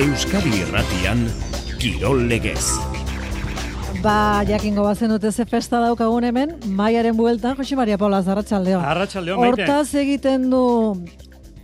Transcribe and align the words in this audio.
Euskadi 0.00 0.48
Irratian 0.62 1.26
Kirol 1.76 2.22
Legez. 2.24 2.62
Ba, 4.00 4.40
jakingo 4.48 4.86
bazen 4.86 5.10
dute 5.12 5.28
ze 5.28 5.44
festa 5.44 5.76
daukagun 5.82 6.24
hemen, 6.24 6.54
maiaren 6.72 7.16
bueltan, 7.18 7.52
Jose 7.58 7.76
Maria 7.76 7.98
Paula, 8.00 8.22
Arratxaldeon. 8.24 8.80
Arratxaldeon, 8.80 9.40
maite. 9.42 9.66
Hortaz 9.66 9.94
egiten 10.00 10.46
du 10.48 10.62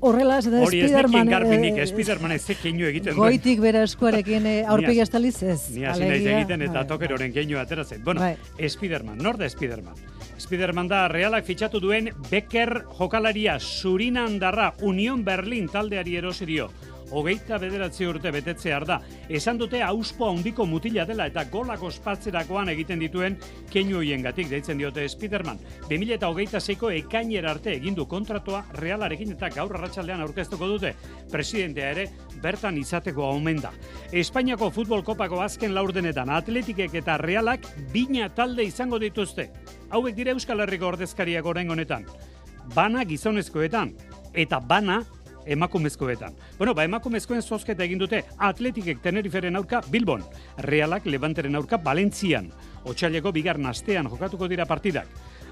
horrela, 0.04 0.36
ez 0.36 0.50
da 0.50 0.60
Hori 0.66 0.82
ez 0.82 0.90
nekin 0.90 1.08
Spiderman. 1.08 1.30
garbinik, 1.30 1.78
eh, 1.78 1.86
Spiderman 1.88 2.32
ez 2.32 2.42
keinu 2.60 2.84
egiten. 2.91 3.16
Goitik 3.16 3.62
bere 3.64 3.82
eskuarekin 3.88 4.46
eh, 4.46 4.64
aurpegi 4.68 5.00
estaliz 5.00 5.42
ez. 5.42 5.70
Ni 5.70 5.86
hasi 5.86 6.00
naiz 6.00 6.10
Alegia, 6.10 6.41
egiten 6.41 6.62
eta 6.62 6.82
bai, 6.82 6.86
tokeroren 6.91 7.32
keinu 7.32 7.58
ateratzen. 7.58 8.05
Bueno, 8.05 8.20
Bai. 8.20 8.36
Spiderman, 8.68 9.16
nor 9.16 9.38
da 9.38 9.48
Spiderman? 9.48 9.94
Spiderman 10.36 10.88
da 10.88 11.06
realak 11.08 11.46
fitxatu 11.46 11.80
duen 11.80 12.10
Becker 12.30 12.82
jokalaria 12.98 13.56
Surinandarra 13.58 14.74
Union 14.82 15.24
Berlin 15.24 15.68
taldeari 15.72 16.16
erosi 16.16 16.44
dio. 16.44 16.68
Hogeita 17.10 17.59
bederatzi 17.62 18.06
urte 18.09 18.33
betetzear 18.34 18.84
da. 18.87 18.96
Esan 19.30 19.60
dute 19.60 19.78
auspo 19.87 20.27
handiko 20.27 20.64
mutila 20.66 21.05
dela 21.06 21.28
eta 21.30 21.45
golak 21.52 21.83
ospatzerakoan 21.87 22.73
egiten 22.73 22.98
dituen 22.98 23.37
keinu 23.70 24.01
hoiengatik 24.01 24.48
deitzen 24.51 24.78
diote 24.78 25.06
Spiderman. 25.09 25.61
2026ko 25.87 26.91
ekainera 26.97 27.52
arte 27.55 27.77
egin 27.77 27.95
du 27.95 28.09
kontratua 28.11 28.64
Realarekin 28.80 29.37
eta 29.37 29.52
gaur 29.55 29.77
arratsaldean 29.78 30.24
aurkeztuko 30.27 30.66
dute. 30.74 30.95
Presidentea 31.30 31.92
ere 31.95 32.09
bertan 32.42 32.78
izateko 32.78 33.30
omen 33.30 33.62
da. 33.62 33.70
Espainiako 34.11 34.73
futbol 34.75 35.05
kopako 35.06 35.41
azken 35.45 35.75
laurdenetan 35.75 36.30
atletikek 36.34 36.95
eta 37.02 37.20
realak 37.23 37.70
bina 37.92 38.28
talde 38.34 38.67
izango 38.67 38.98
dituzte. 38.98 39.52
Hauek 39.95 40.17
dira 40.17 40.34
Euskal 40.34 40.64
Herriko 40.67 40.91
ordezkariak 40.91 41.47
orain 41.47 41.70
honetan. 41.70 42.06
Bana 42.75 43.05
gizonezkoetan 43.06 43.95
eta 44.34 44.58
bana 44.58 45.05
emakumezkoetan. 45.47 46.34
Bueno, 46.58 46.75
ba, 46.75 46.84
emakumezkoen 46.84 47.42
zozketa 47.42 47.84
egin 47.84 47.98
dute 48.02 48.25
atletikek 48.39 49.00
Teneriferen 49.02 49.56
aurka 49.56 49.80
Bilbon, 49.91 50.25
realak 50.58 51.06
Levanteren 51.06 51.56
aurka 51.56 51.78
Valentzian, 51.83 52.50
otxaileko 52.84 53.33
bigarren 53.33 53.67
astean 53.67 54.11
jokatuko 54.11 54.48
dira 54.48 54.67
partidak. 54.67 55.06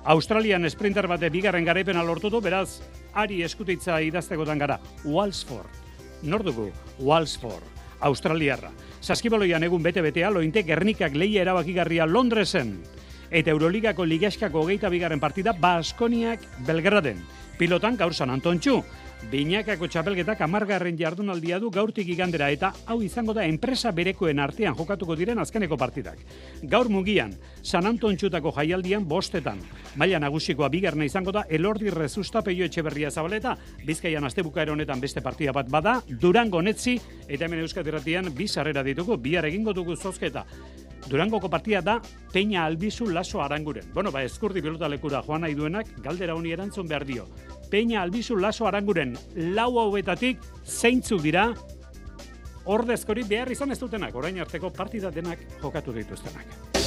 Australian 0.04 0.68
sprinter 0.68 1.06
bate 1.08 1.30
bigarren 1.32 1.64
garaipena 1.64 2.02
lortu 2.04 2.28
du, 2.30 2.40
beraz, 2.44 2.82
ari 3.14 3.42
eskutitza 3.42 4.00
idaztekotan 4.04 4.58
gara. 4.58 4.80
Walsford. 5.04 5.70
Nor 6.22 6.44
dugu? 6.44 6.70
Walsford. 6.98 7.64
Australiarra. 8.04 8.68
Saskibaloian 9.00 9.64
egun 9.64 9.82
bete-betea, 9.82 10.28
lointe 10.30 10.62
Gernikak 10.62 11.16
leia 11.16 11.40
erabakigarria 11.44 12.04
Londresen. 12.06 12.76
Eta 13.30 13.50
Euroligako 13.50 14.04
ligaskako 14.04 14.60
hogeita 14.64 14.90
bigarren 14.92 15.20
partida 15.20 15.54
Baskoniak 15.56 16.44
Belgraden. 16.66 17.22
Pilotan 17.58 17.96
gaur 17.96 18.12
San 18.14 18.30
Antontxu. 18.30 18.82
Binakako 19.30 19.88
txapelketak 19.88 20.42
amargarren 20.44 20.98
jardunaldia 20.98 21.56
du 21.58 21.70
gaurtik 21.72 22.08
igandera 22.12 22.50
eta 22.52 22.70
hau 22.90 22.98
izango 23.02 23.32
da 23.34 23.46
enpresa 23.48 23.90
berekoen 23.94 24.38
artean 24.38 24.76
jokatuko 24.76 25.16
diren 25.16 25.40
azkeneko 25.42 25.78
partidak. 25.80 26.20
Gaur 26.62 26.90
mugian, 26.92 27.32
San 27.62 27.88
Antontxutako 27.88 28.52
jaialdian 28.54 29.06
bostetan. 29.08 29.62
Maila 29.96 30.20
nagusikoa 30.22 30.68
bigarna 30.68 31.08
izango 31.08 31.32
da 31.32 31.46
Elordi 31.48 31.90
Rezusta 31.90 32.42
Peio 32.42 32.68
Etxeberria 32.68 33.10
Zabaleta, 33.10 33.56
Bizkaian 33.86 34.24
astebukaera 34.28 34.72
honetan 34.76 35.00
beste 35.00 35.24
partida 35.24 35.52
bat 35.52 35.70
bada, 35.72 36.00
Durango 36.08 36.62
Netzi 36.62 36.98
eta 37.26 37.46
hemen 37.46 37.64
Euskadi 37.64 37.90
Irratian 37.94 38.32
bi 38.34 38.48
sarrera 38.48 38.84
ditugu, 38.84 39.16
bihar 39.16 39.48
egingo 39.48 39.72
dugu 39.72 39.96
zozketa. 39.96 40.44
Durangoko 41.06 41.50
partida 41.50 41.82
da 41.82 42.00
Peña 42.32 42.64
Albizu 42.64 43.06
Laso 43.06 43.42
Aranguren. 43.42 43.92
Bueno, 43.92 44.10
ba, 44.10 44.22
eskurdi 44.24 44.62
pilotalekura 44.62 45.22
joan 45.22 45.44
nahi 45.44 45.54
duenak, 45.54 45.90
galdera 46.02 46.34
honi 46.34 46.52
erantzun 46.52 46.88
behar 46.88 47.04
dio. 47.04 47.26
Peña 47.70 48.02
Albizu 48.02 48.36
Laso 48.36 48.66
Aranguren 48.66 49.16
lau 49.34 49.78
hauetatik 49.78 50.40
zeintzuk 50.64 51.22
dira 51.22 51.52
ordezkori 52.64 53.24
behar 53.28 53.52
izan 53.52 53.72
ez 53.72 53.78
dutenak, 53.78 54.14
orain 54.16 54.40
arteko 54.40 54.72
partida 54.72 55.10
denak 55.10 55.44
jokatu 55.60 55.92
dituztenak. 55.92 56.83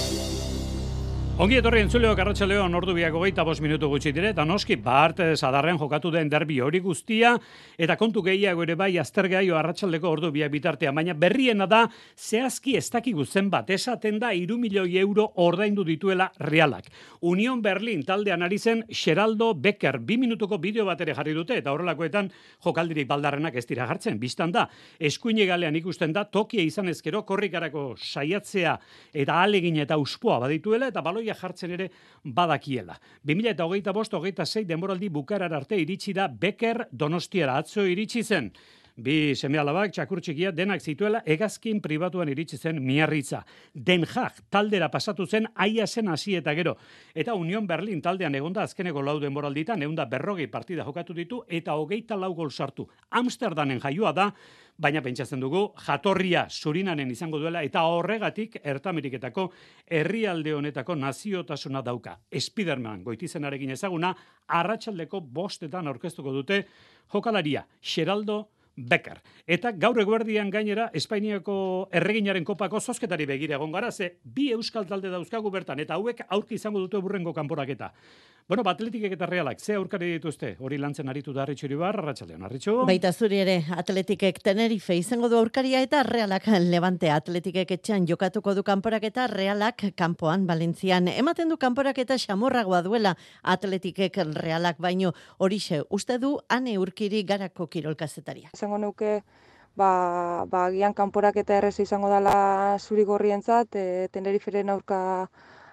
Ongi 1.37 1.59
etorri 1.59 1.83
entzuleok 1.83 2.17
arratsaldeon 2.17 2.73
ordu 2.79 2.95
biak 2.97 3.13
hogeita 3.13 3.43
bost 3.45 3.61
minutu 3.61 3.85
gutxi 3.91 4.09
dire, 4.09 4.31
eta 4.33 4.41
noski 4.41 4.73
bart 4.81 5.19
sadarren 5.35 5.77
jokatu 5.77 6.09
den 6.09 6.31
derbi 6.33 6.55
hori 6.65 6.79
guztia, 6.81 7.35
eta 7.77 7.93
kontu 7.93 8.23
gehiago 8.25 8.63
ere 8.65 8.73
bai 8.73 8.97
aztergaio 8.97 9.53
arratsaldeko 9.53 10.09
ordu 10.09 10.31
biak 10.33 10.49
bitartea, 10.49 10.89
baina 10.97 11.13
berriena 11.13 11.67
da, 11.69 11.83
zehazki 12.17 12.73
ez 12.79 12.87
dakigu 12.89 13.21
zenbat, 13.25 13.69
esaten 13.69 14.17
da 14.17 14.31
iru 14.33 14.57
milioi 14.57 14.97
euro 14.97 15.27
ordaindu 15.43 15.85
dituela 15.85 16.31
realak. 16.39 16.89
Union 17.21 17.61
Berlin 17.61 18.01
taldean 18.01 18.41
ari 18.41 18.57
zen 18.57 18.81
Geraldo 18.89 19.51
Becker, 19.53 19.99
bi 19.99 20.17
minutuko 20.17 20.57
bideo 20.57 20.87
bat 20.89 21.05
ere 21.05 21.13
jarri 21.13 21.37
dute, 21.37 21.59
eta 21.61 21.69
horrelakoetan 21.69 22.31
jokaldirik 22.65 23.05
baldarrenak 23.13 23.61
ez 23.61 23.65
dira 23.69 23.85
jartzen, 23.85 24.17
biztan 24.17 24.55
da, 24.57 24.65
eskuine 24.97 25.45
galean 25.45 25.77
ikusten 25.77 26.17
da, 26.17 26.25
tokia 26.25 26.65
izan 26.65 26.89
ezkero, 26.89 27.21
korrikarako 27.29 27.93
saiatzea 28.01 28.75
eta 29.13 29.39
alegin 29.45 29.77
eta 29.85 30.01
uspoa 30.01 30.41
badituela, 30.47 30.89
eta 30.89 31.05
baloia 31.27 31.35
jartzen 31.35 31.71
ere 31.75 31.89
badakiela. 32.23 32.97
2000 33.23 33.51
eta 33.51 33.65
hogeita 33.65 33.93
bost, 33.93 34.13
hogeita 34.13 34.45
zei 34.45 34.65
denboraldi 34.65 35.09
bukarar 35.09 35.53
arte 35.53 35.77
iritsi 35.77 36.13
da 36.13 36.27
Becker 36.27 36.87
Donostiara 36.91 37.57
atzo 37.57 37.85
iritsi 37.85 38.23
zen. 38.23 38.51
Bi 38.97 39.35
seme 39.37 39.59
alabak, 39.61 39.91
txakur 39.93 40.17
txikia, 40.25 40.49
denak 40.57 40.81
zituela 40.81 41.19
egazkin 41.29 41.77
pribatuan 41.85 42.31
iritsi 42.31 42.57
zen 42.57 42.79
miarritza. 42.81 43.43
Den 43.71 44.07
Haag 44.09 44.39
taldera 44.49 44.87
pasatu 44.89 45.27
zen 45.27 45.45
aia 45.53 45.85
zen 45.85 46.09
hasi 46.09 46.33
eta 46.39 46.55
gero. 46.57 46.73
Eta 47.13 47.35
Union 47.37 47.67
Berlin 47.69 48.01
taldean 48.01 48.33
egonda 48.39 48.63
azkeneko 48.65 49.03
lau 49.05 49.19
denboralditan, 49.21 49.83
egun 49.85 49.93
da 49.95 50.07
berrogei 50.09 50.47
partida 50.49 50.83
jokatu 50.87 51.13
ditu 51.13 51.43
eta 51.47 51.75
hogeita 51.77 52.17
lau 52.17 52.31
gol 52.33 52.49
sartu. 52.49 52.87
Amsterdamen 53.11 53.83
jaioa 53.85 54.15
da, 54.17 54.31
baina 54.81 55.05
pentsatzen 55.05 55.45
dugu 55.45 55.61
jatorria 55.85 56.47
Surinanen 56.49 57.13
izango 57.13 57.37
duela 57.37 57.61
eta 57.61 57.85
horregatik 57.85 58.57
Ertameriketako 58.63 59.51
herrialde 59.93 60.57
honetako 60.57 60.95
naziotasuna 60.97 61.85
dauka. 61.85 62.17
Spiderman 62.33 63.05
goitizenarekin 63.05 63.77
ezaguna 63.77 64.15
arratsaldeko 64.47 65.21
bostetan 65.21 65.87
aurkeztuko 65.87 66.33
dute 66.33 66.63
jokalaria 67.13 67.67
Geraldo 67.81 68.47
Becker. 68.77 69.17
Eta 69.49 69.71
gaur 69.73 69.97
eguerdian 69.99 70.51
gainera 70.53 70.91
Espainiako 70.93 71.89
erreginaren 71.97 72.45
kopako 72.45 72.79
zozketari 72.79 73.25
begira 73.25 73.57
egon 73.57 73.73
gara, 73.73 73.91
ze 73.91 74.19
bi 74.23 74.51
euskal 74.53 74.85
talde 74.85 75.09
dauzkagu 75.09 75.49
bertan, 75.51 75.81
eta 75.81 75.97
hauek 75.97 76.21
aurki 76.29 76.55
izango 76.61 76.79
dute 76.79 77.01
burrengo 77.01 77.33
kanporaketa. 77.33 77.91
Bueno, 78.47 78.63
ba, 78.63 78.71
atletikek 78.71 79.11
eta 79.11 79.27
realak, 79.27 79.59
ze 79.59 79.73
aurkari 79.75 80.07
dituzte, 80.13 80.53
hori 80.63 80.77
lantzen 80.79 81.09
aritu 81.11 81.33
da 81.35 81.41
Arritxu 81.43 81.65
Iribar, 81.67 81.97
Arratxaldeon, 81.99 82.45
Arritxu? 82.47 82.75
Baita 82.87 83.09
zuri 83.11 83.41
ere, 83.43 83.55
atletikek 83.75 84.37
Tenerife 84.39 84.95
izango 84.95 85.27
du 85.27 85.35
aurkaria 85.35 85.81
eta 85.83 85.99
realak 86.07 86.47
levante 86.63 87.09
atletikek 87.11 87.73
etxean 87.75 88.05
jokatuko 88.07 88.53
du 88.55 88.63
kanporaketa 88.63 89.25
realak 89.27 89.83
kanpoan 89.99 90.45
Valentzian. 90.47 91.09
Ematen 91.11 91.51
du 91.51 91.57
kanporaketa 91.59 92.15
xamorragoa 92.23 92.79
duela 92.85 93.17
atletikek 93.43 94.21
realak 94.39 94.79
baino 94.79 95.11
horixe 95.39 95.81
uste 95.89 96.15
du 96.17 96.37
ane 96.47 96.77
urkiri 96.79 97.25
garako 97.27 97.67
kirolkazetaria. 97.67 98.53
Izango 98.55 98.79
nuke 98.79 99.11
ba, 99.75 99.91
ba 100.47 100.69
gian 100.71 100.95
kanporaketa 100.95 101.59
errez 101.59 101.81
izango 101.83 102.07
dela 102.15 102.79
zuri 102.79 103.03
gorrientzat, 103.03 103.75
e, 103.75 104.07
Teneriferen 104.07 104.71
aurka 104.71 105.27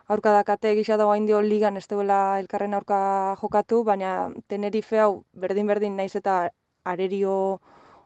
aurka 0.09 0.33
dakate 0.33 0.75
gisa 0.77 0.97
dago 1.01 1.15
indio 1.17 1.41
ligan 1.43 1.77
ez 1.77 1.87
duela 1.89 2.39
elkarren 2.41 2.75
aurka 2.75 3.37
jokatu, 3.41 3.85
baina 3.85 4.31
Tenerife 4.49 5.01
hau 5.01 5.25
berdin-berdin 5.33 5.97
naiz 5.97 6.15
eta 6.17 6.51
arerio 6.85 7.61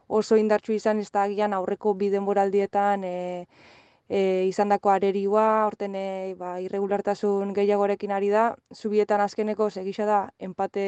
oso 0.07 0.37
indartsu 0.37 0.73
izan 0.73 0.99
ez 0.99 1.11
da 1.11 1.23
agian 1.27 1.53
aurreko 1.53 1.93
bi 1.93 2.09
denboraldietan 2.09 3.03
e, 3.03 3.45
e, 4.07 4.45
izandako 4.47 4.89
arerioa, 4.89 5.65
horten 5.67 5.95
e, 5.95 6.35
ba, 6.39 6.57
irregulartasun 6.63 7.53
gehiagorekin 7.53 8.11
ari 8.15 8.29
da, 8.33 8.45
zubietan 8.73 9.21
azkeneko 9.21 9.69
segisa 9.69 10.05
da 10.05 10.19
empate 10.39 10.85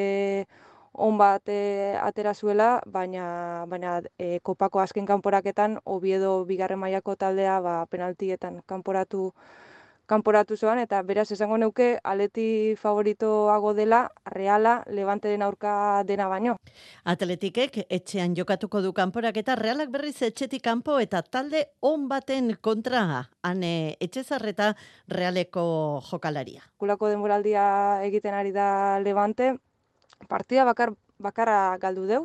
on 0.93 1.17
bat 1.17 1.49
e, 1.49 1.97
atera 2.01 2.33
zuela, 2.33 2.81
baina, 2.87 3.65
baina 3.67 3.99
e, 4.17 4.39
kopako 4.39 4.79
azken 4.79 5.05
kanporaketan 5.05 5.77
Oviedo 5.85 6.45
bigarren 6.45 6.79
mailako 6.79 7.15
taldea 7.15 7.59
ba, 7.59 7.75
penaltietan 7.91 8.61
kanporatu 8.65 9.31
kanporatu 10.11 10.57
zoan, 10.59 10.81
eta 10.83 10.99
beraz 11.07 11.29
esango 11.31 11.57
neuke 11.61 11.93
aleti 12.03 12.75
favoritoago 12.79 13.71
dela 13.77 14.01
reala 14.35 14.81
levanteren 14.91 15.43
aurka 15.45 15.73
dena 16.07 16.27
baino. 16.31 16.57
Atletikek 17.07 17.85
etxean 17.87 18.35
jokatuko 18.35 18.81
du 18.83 18.91
kanporaketa 18.97 19.55
realak 19.59 19.93
berriz 19.93 20.17
etxetik 20.27 20.65
kanpo 20.67 20.99
eta 20.99 21.21
talde 21.23 21.63
on 21.79 22.09
baten 22.11 22.51
kontra 22.61 23.03
ane 23.47 23.95
etxezarreta 24.03 24.73
realeko 25.07 25.63
jokalaria. 26.09 26.65
Kulako 26.77 27.13
denboraldia 27.13 27.63
egiten 28.03 28.35
ari 28.35 28.51
da 28.51 28.99
levante, 28.99 29.53
partida 30.27 30.65
bakar, 30.67 30.93
bakarra 31.19 31.77
galdu 31.79 32.05
deu, 32.09 32.21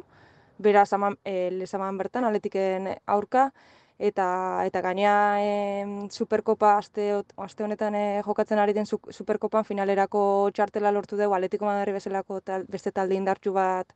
beraz 0.59 0.91
aman, 0.97 1.19
e, 1.25 1.51
lezaman 1.53 1.99
bertan 2.01 2.27
atletiken 2.27 2.97
aurka, 3.07 3.51
eta 3.99 4.27
eta 4.67 4.81
gainea 4.83 5.15
e, 5.41 6.09
Superkopa 6.11 6.77
aste 6.79 7.23
aste 7.37 7.65
honetan 7.65 7.95
e, 7.95 8.23
jokatzen 8.27 8.59
ari 8.59 8.73
den 8.73 8.87
su, 8.87 9.01
Superkopan 9.11 9.65
finalerako 9.65 10.51
txartela 10.53 10.93
lortu 10.93 11.17
dugu 11.17 11.35
Atletico 11.35 11.65
Madrid 11.65 11.95
bezalako 11.95 12.41
tal, 12.41 12.67
beste 12.69 12.93
talde 12.93 13.15
indartsu 13.17 13.53
bat 13.53 13.93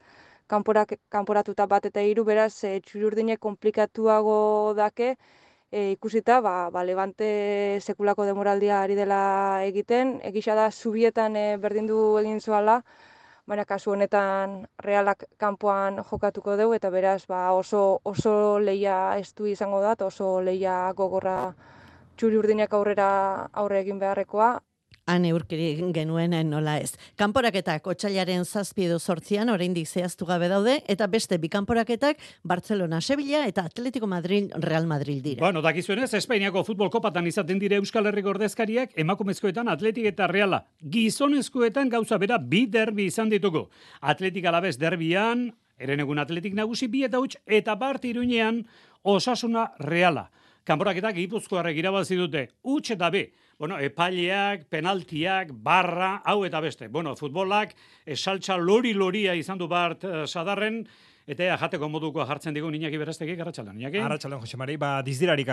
kanporak, 0.49 0.97
kanporatuta 1.09 1.67
bat 1.67 1.87
eta 1.87 2.03
hiru 2.03 2.25
beraz 2.25 2.65
e, 2.65 2.81
txuri 2.81 3.37
komplikatuago 3.39 4.75
dake, 4.75 5.17
e, 5.71 5.93
ikusita, 5.93 6.41
ba, 6.41 6.71
ba, 6.71 6.83
levante 6.85 7.79
sekulako 7.81 8.25
demoraldia 8.25 8.83
ari 8.83 8.97
dela 8.99 9.63
egiten, 9.65 10.19
egisa 10.25 10.55
da, 10.55 10.71
zubietan 10.71 11.37
e, 11.37 11.57
berdin 11.57 11.87
du 11.87 12.19
egin 12.19 12.41
zoala, 12.41 12.83
baina 13.47 13.65
kasu 13.65 13.91
honetan 13.93 14.67
realak 14.85 15.25
kanpoan 15.39 16.03
jokatuko 16.11 16.57
dugu, 16.57 16.75
eta 16.75 16.91
beraz 16.91 17.27
ba, 17.27 17.53
oso, 17.53 18.01
oso 18.05 18.59
leia 18.59 19.17
estu 19.19 19.47
izango 19.47 19.81
da, 19.81 19.95
oso 20.07 20.41
leia 20.41 20.93
gogorra 20.97 21.55
txuri 22.17 22.37
urdinak 22.37 22.73
aurrera 22.75 23.11
aurre 23.53 23.81
egin 23.81 23.99
beharrekoa, 23.99 24.51
han 25.11 25.25
eurkiri 25.27 25.93
genuen 25.95 26.35
nola 26.51 26.79
ez. 26.79 26.95
Kanporaketak 27.19 27.87
otxailaren 27.91 28.45
zazpi 28.45 28.87
edo 28.87 28.99
sortzian 28.99 29.51
oraindik 29.51 29.89
zehaztu 29.89 30.27
gabe 30.27 30.49
daude, 30.49 30.79
eta 30.89 31.09
beste 31.11 31.39
bi 31.39 31.51
kanporaketak 31.51 32.21
Barcelona, 32.45 33.01
Sevilla 33.01 33.47
eta 33.49 33.65
Atletico 33.67 34.07
Madrid, 34.07 34.53
Real 34.63 34.87
Madrid 34.87 35.23
dira. 35.25 35.41
Bueno, 35.43 35.63
dakizuenez, 35.63 36.13
Espainiako 36.15 36.65
futbol 36.65 36.91
kopatan 36.91 37.27
izaten 37.27 37.59
dire 37.59 37.81
Euskal 37.81 38.07
Herriko 38.07 38.31
ordezkariak, 38.35 38.95
emakumezkoetan 38.97 39.69
Atletik 39.69 40.11
eta 40.13 40.29
Reala. 40.31 40.65
Gizonezkoetan 40.81 41.91
gauza 41.91 42.19
bera 42.19 42.39
bi 42.39 42.67
derbi 42.71 43.09
izan 43.11 43.31
ditugu. 43.31 43.67
Atletik 44.01 44.47
alabez 44.47 44.77
derbian, 44.79 45.49
eren 45.81 46.01
egun 46.05 46.21
atletik 46.23 46.55
nagusi 46.55 46.89
bi 46.89 47.05
eta 47.09 47.21
huts, 47.21 47.37
eta 47.47 47.75
bart 47.75 48.05
iruñean 48.05 48.65
osasuna 49.03 49.71
Reala. 49.81 50.29
Kanporaketak 50.65 51.17
ipuzkoarrek 51.19 51.79
irabazi 51.81 52.19
dute, 52.21 52.49
huts 52.63 52.93
eta 52.95 53.09
bi 53.11 53.25
bueno, 53.61 53.77
epaileak, 53.77 54.63
penaltiak, 54.73 55.51
barra, 55.53 56.23
hau 56.25 56.47
eta 56.49 56.63
beste. 56.65 56.89
Bueno, 56.89 57.13
futbolak, 57.13 57.75
esaltza 58.09 58.57
lori-loria 58.57 59.35
izan 59.37 59.61
du 59.61 59.69
bart 59.69 60.07
uh, 60.09 60.23
sadarren, 60.25 60.79
Eta 61.31 61.45
ea, 61.47 61.55
jateko 61.55 61.87
moduko 61.87 62.25
jartzen 62.27 62.57
digu 62.57 62.67
Iñaki 62.75 62.99
Berastegi 62.99 63.37
Arratsaldean. 63.39 63.77
Iñaki. 63.79 64.01
Arratsaldean 64.03 64.41
Jose 64.43 64.57
Mari, 64.59 64.75
ba 64.83 64.97
dizdirarik 65.07 65.47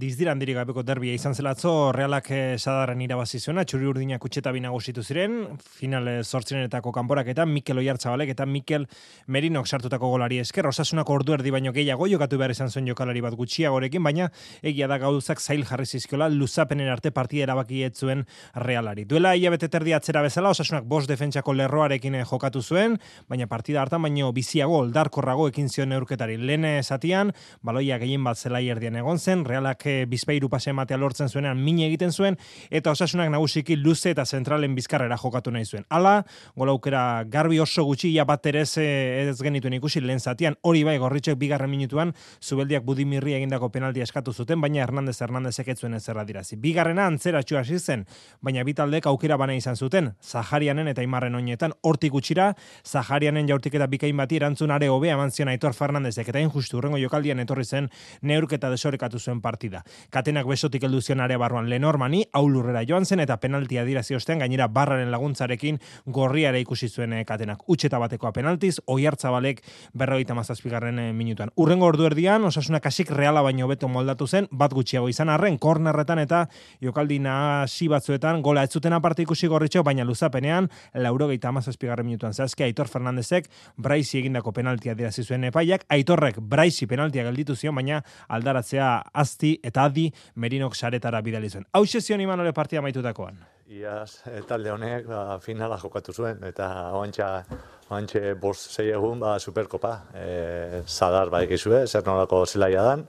dizdiran 0.00 0.40
diri 0.42 0.56
gabeko 0.56 0.82
derbia 0.82 1.14
izan 1.14 1.36
zelatzo 1.38 1.92
Realak 1.94 2.30
eh, 2.34 2.56
sadarren 2.58 3.00
irabazi 3.04 3.38
zuena, 3.38 3.62
Txuri 3.62 3.86
Urdina 3.86 4.18
kutxeta 4.18 4.50
bi 4.50 4.58
nagusitu 4.64 5.04
ziren, 5.04 5.36
final 5.78 6.08
8 6.26 6.80
kanporak 6.96 7.30
eta 7.30 7.46
Mikel 7.46 7.78
Oiartzabalek 7.78 8.32
eta 8.34 8.44
Mikel 8.44 8.88
Merinok 9.28 9.68
sartutako 9.68 10.10
golari 10.16 10.40
esker, 10.42 10.66
Osasunako 10.66 11.14
ordu 11.20 11.36
erdi 11.38 11.54
baino 11.54 11.70
gehiago 11.72 12.10
jokatu 12.10 12.40
behar 12.40 12.50
izan 12.50 12.74
zuen 12.74 12.90
jokalari 12.90 13.22
bat 13.22 13.38
gutxiagorekin, 13.38 14.02
baina 14.02 14.32
egia 14.62 14.90
da 14.90 14.98
gauzak 14.98 15.38
zail 15.38 15.62
jarri 15.62 15.86
zizkiola 15.86 16.28
luzapenen 16.28 16.90
arte 16.90 17.14
partida 17.14 17.46
erabaki 17.46 17.84
zuen 17.94 18.26
Realari. 18.56 19.06
Duela 19.06 19.36
hilabete 19.36 19.70
terdi 19.70 19.94
atzera 19.94 20.26
bezala, 20.26 20.50
Osasunak 20.50 20.90
bost 20.90 21.06
defentsako 21.06 21.54
lerroarekin 21.54 22.18
eh, 22.18 22.26
jokatu 22.26 22.66
zuen, 22.66 22.98
baina 23.30 23.46
partida 23.46 23.86
hartan 23.86 24.02
baino 24.02 24.32
biziago 24.34 24.82
indarkorrago 25.04 25.48
ekin 25.48 25.68
zion 25.68 25.90
neurketari. 25.90 26.36
Lene 26.38 26.78
esatian, 26.78 27.32
baloia 27.62 27.98
gehien 27.98 28.24
bat 28.24 28.38
zela 28.38 28.60
erdian 28.60 28.96
egon 28.96 29.18
zen, 29.18 29.44
realak 29.44 29.84
eh, 29.86 30.06
bizpeiru 30.06 30.48
pase 30.48 30.70
ematea 30.70 30.96
lortzen 30.96 31.28
zuenean 31.28 31.58
min 31.60 31.80
egiten 31.84 32.12
zuen, 32.12 32.36
eta 32.70 32.90
osasunak 32.90 33.30
nagusiki 33.30 33.76
luze 33.76 34.10
eta 34.10 34.24
zentralen 34.24 34.74
bizkarrera 34.74 35.16
jokatu 35.16 35.50
nahi 35.50 35.64
zuen. 35.64 35.84
Hala, 35.90 36.24
gola 36.56 36.72
aukera 36.72 37.24
garbi 37.24 37.60
oso 37.60 37.84
gutxi 37.84 38.14
ja 38.14 38.24
bat 38.24 38.46
ere 38.46 38.62
ez 38.62 39.40
genituen 39.42 39.74
ikusi 39.74 40.00
lehen 40.00 40.20
zatian, 40.20 40.56
hori 40.62 40.84
bai 40.84 40.96
gorritxek 40.98 41.36
bigarren 41.38 41.70
minutuan, 41.70 42.14
zubeldiak 42.40 42.84
budimirri 42.84 43.34
egindako 43.34 43.68
penalti 43.68 44.00
eskatu 44.00 44.32
zuten, 44.32 44.60
baina 44.60 44.82
Hernandez 44.82 45.20
Hernandez 45.20 45.58
eketzuen 45.60 45.94
ez 45.94 46.04
dirazi. 46.26 46.56
Bigarrena 46.56 47.06
antzera 47.06 47.42
txua 47.42 47.64
zen, 47.64 48.06
baina 48.40 48.64
bitaldek 48.64 49.06
aukera 49.06 49.36
bana 49.36 49.54
izan 49.54 49.76
zuten, 49.76 50.14
Zaharianen 50.22 50.88
eta 50.88 51.02
Imarren 51.02 51.34
oinetan, 51.34 51.72
hortik 51.82 52.12
gutxira, 52.12 52.54
Zaharianen 52.84 53.48
jaurtik 53.48 53.74
eta 53.74 53.86
bikain 53.86 54.16
bati 54.16 54.36
erantzun 54.36 54.70
are 54.84 54.90
hobe 54.92 55.08
eman 55.08 55.30
zion 55.32 55.48
Aitor 55.48 55.72
Fernandezek 55.74 56.28
eta 56.28 56.40
injustu 56.42 56.76
urrengo 56.78 56.98
jokaldian 57.00 57.40
etorri 57.40 57.64
zen 57.64 57.88
neurketa 58.22 58.68
desorekatu 58.70 59.18
zuen 59.18 59.40
partida. 59.40 59.82
Katenak 60.10 60.46
besotik 60.46 60.84
heldu 60.84 61.00
zion 61.00 61.20
area 61.24 61.38
barruan 61.38 61.68
Lenormani 61.70 62.24
aulurrera 62.32 62.84
joan 62.86 63.06
zen 63.06 63.20
eta 63.24 63.38
penaltia 63.40 63.84
dira 63.84 64.02
ostean 64.16 64.38
gainera 64.38 64.68
barraren 64.68 65.10
laguntzarekin 65.10 65.78
gorriara 66.06 66.58
ikusi 66.58 66.88
zuen 66.88 67.12
eh, 67.12 67.24
katenak. 67.24 67.62
Utxeta 67.68 67.98
batekoa 67.98 68.32
penaltiz, 68.32 68.80
Oiartzabalek 68.86 69.62
57garren 69.94 70.98
eh, 70.98 71.12
minutuan. 71.12 71.50
Urrengo 71.56 71.86
ordu 71.86 72.06
erdian 72.06 72.44
osasuna 72.44 72.80
kasik 72.80 73.10
reala 73.10 73.42
baino 73.42 73.68
beto 73.68 73.88
moldatu 73.88 74.26
zen, 74.26 74.48
bat 74.50 74.72
gutxiago 74.72 75.08
izan 75.08 75.30
arren 75.32 75.58
kornerretan 75.58 76.18
eta 76.18 76.44
jokaldi 76.82 77.18
nahasi 77.18 77.88
batzuetan 77.88 78.42
gola 78.42 78.64
ez 78.64 78.72
zuten 78.72 78.92
aparte 78.92 79.22
ikusi 79.22 79.48
gorritxo, 79.48 79.82
baina 79.82 80.04
luzapenean 80.04 80.68
87garren 80.94 82.04
minutuan 82.04 82.34
zehazki 82.34 82.64
Aitor 82.64 82.88
Fernandezek 82.88 83.48
Braisi 83.76 84.18
egindako 84.18 84.52
penalti 84.52 84.73
penaltia 84.74 84.94
dira 84.94 85.10
zizuen 85.12 85.44
epaiak, 85.44 85.84
aitorrek 85.88 86.40
braisi 86.40 86.86
penaltia 86.90 87.24
gelditu 87.24 87.54
zion, 87.54 87.74
baina 87.74 88.02
aldaratzea 88.28 89.02
azti 89.14 89.58
eta 89.62 89.84
adi 89.84 90.10
merinok 90.36 90.74
saretara 90.74 91.20
bidali 91.22 91.50
zuen. 91.50 91.66
Hau 91.72 91.84
sezion 91.86 92.20
iman 92.20 92.40
hori 92.40 92.52
partia 92.52 92.82
maitutakoan. 92.82 93.38
Iaz, 93.68 94.22
eh, 94.26 94.42
talde 94.46 94.70
honek 94.70 95.06
ba, 95.06 95.38
finala 95.40 95.78
jokatu 95.78 96.12
zuen, 96.12 96.42
eta 96.44 96.90
oantxa, 96.92 97.44
oantxe 97.90 98.34
bost 98.34 98.74
zei 98.74 98.90
egun 98.90 99.20
ba, 99.20 99.38
superkopa. 99.38 99.94
E, 100.14 100.82
zadar 100.86 101.30
ba 101.30 101.42
egizue, 101.42 101.86
zer 101.86 102.04
nolako 102.06 102.44
zelaia 102.46 102.82
dan. 102.82 103.06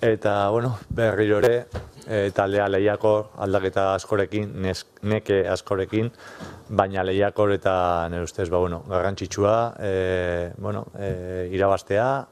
Eta, 0.00 0.48
bueno, 0.48 0.78
berri 0.88 1.26
ere, 1.28 1.66
e, 2.08 2.30
taldea 2.32 2.70
lehiako 2.72 3.32
aldaketa 3.36 3.90
askorekin, 3.98 4.54
neke 5.02 5.42
askorekin, 5.52 6.08
baina 6.68 7.04
lehiakor 7.04 7.52
eta 7.52 8.08
nire 8.08 8.24
ustez, 8.24 8.48
ba, 8.48 8.62
bueno, 8.64 8.80
garrantzitsua, 8.88 9.76
e, 9.78 10.52
bueno, 10.56 10.86
e, 10.96 11.50
irabastea, 11.52 12.26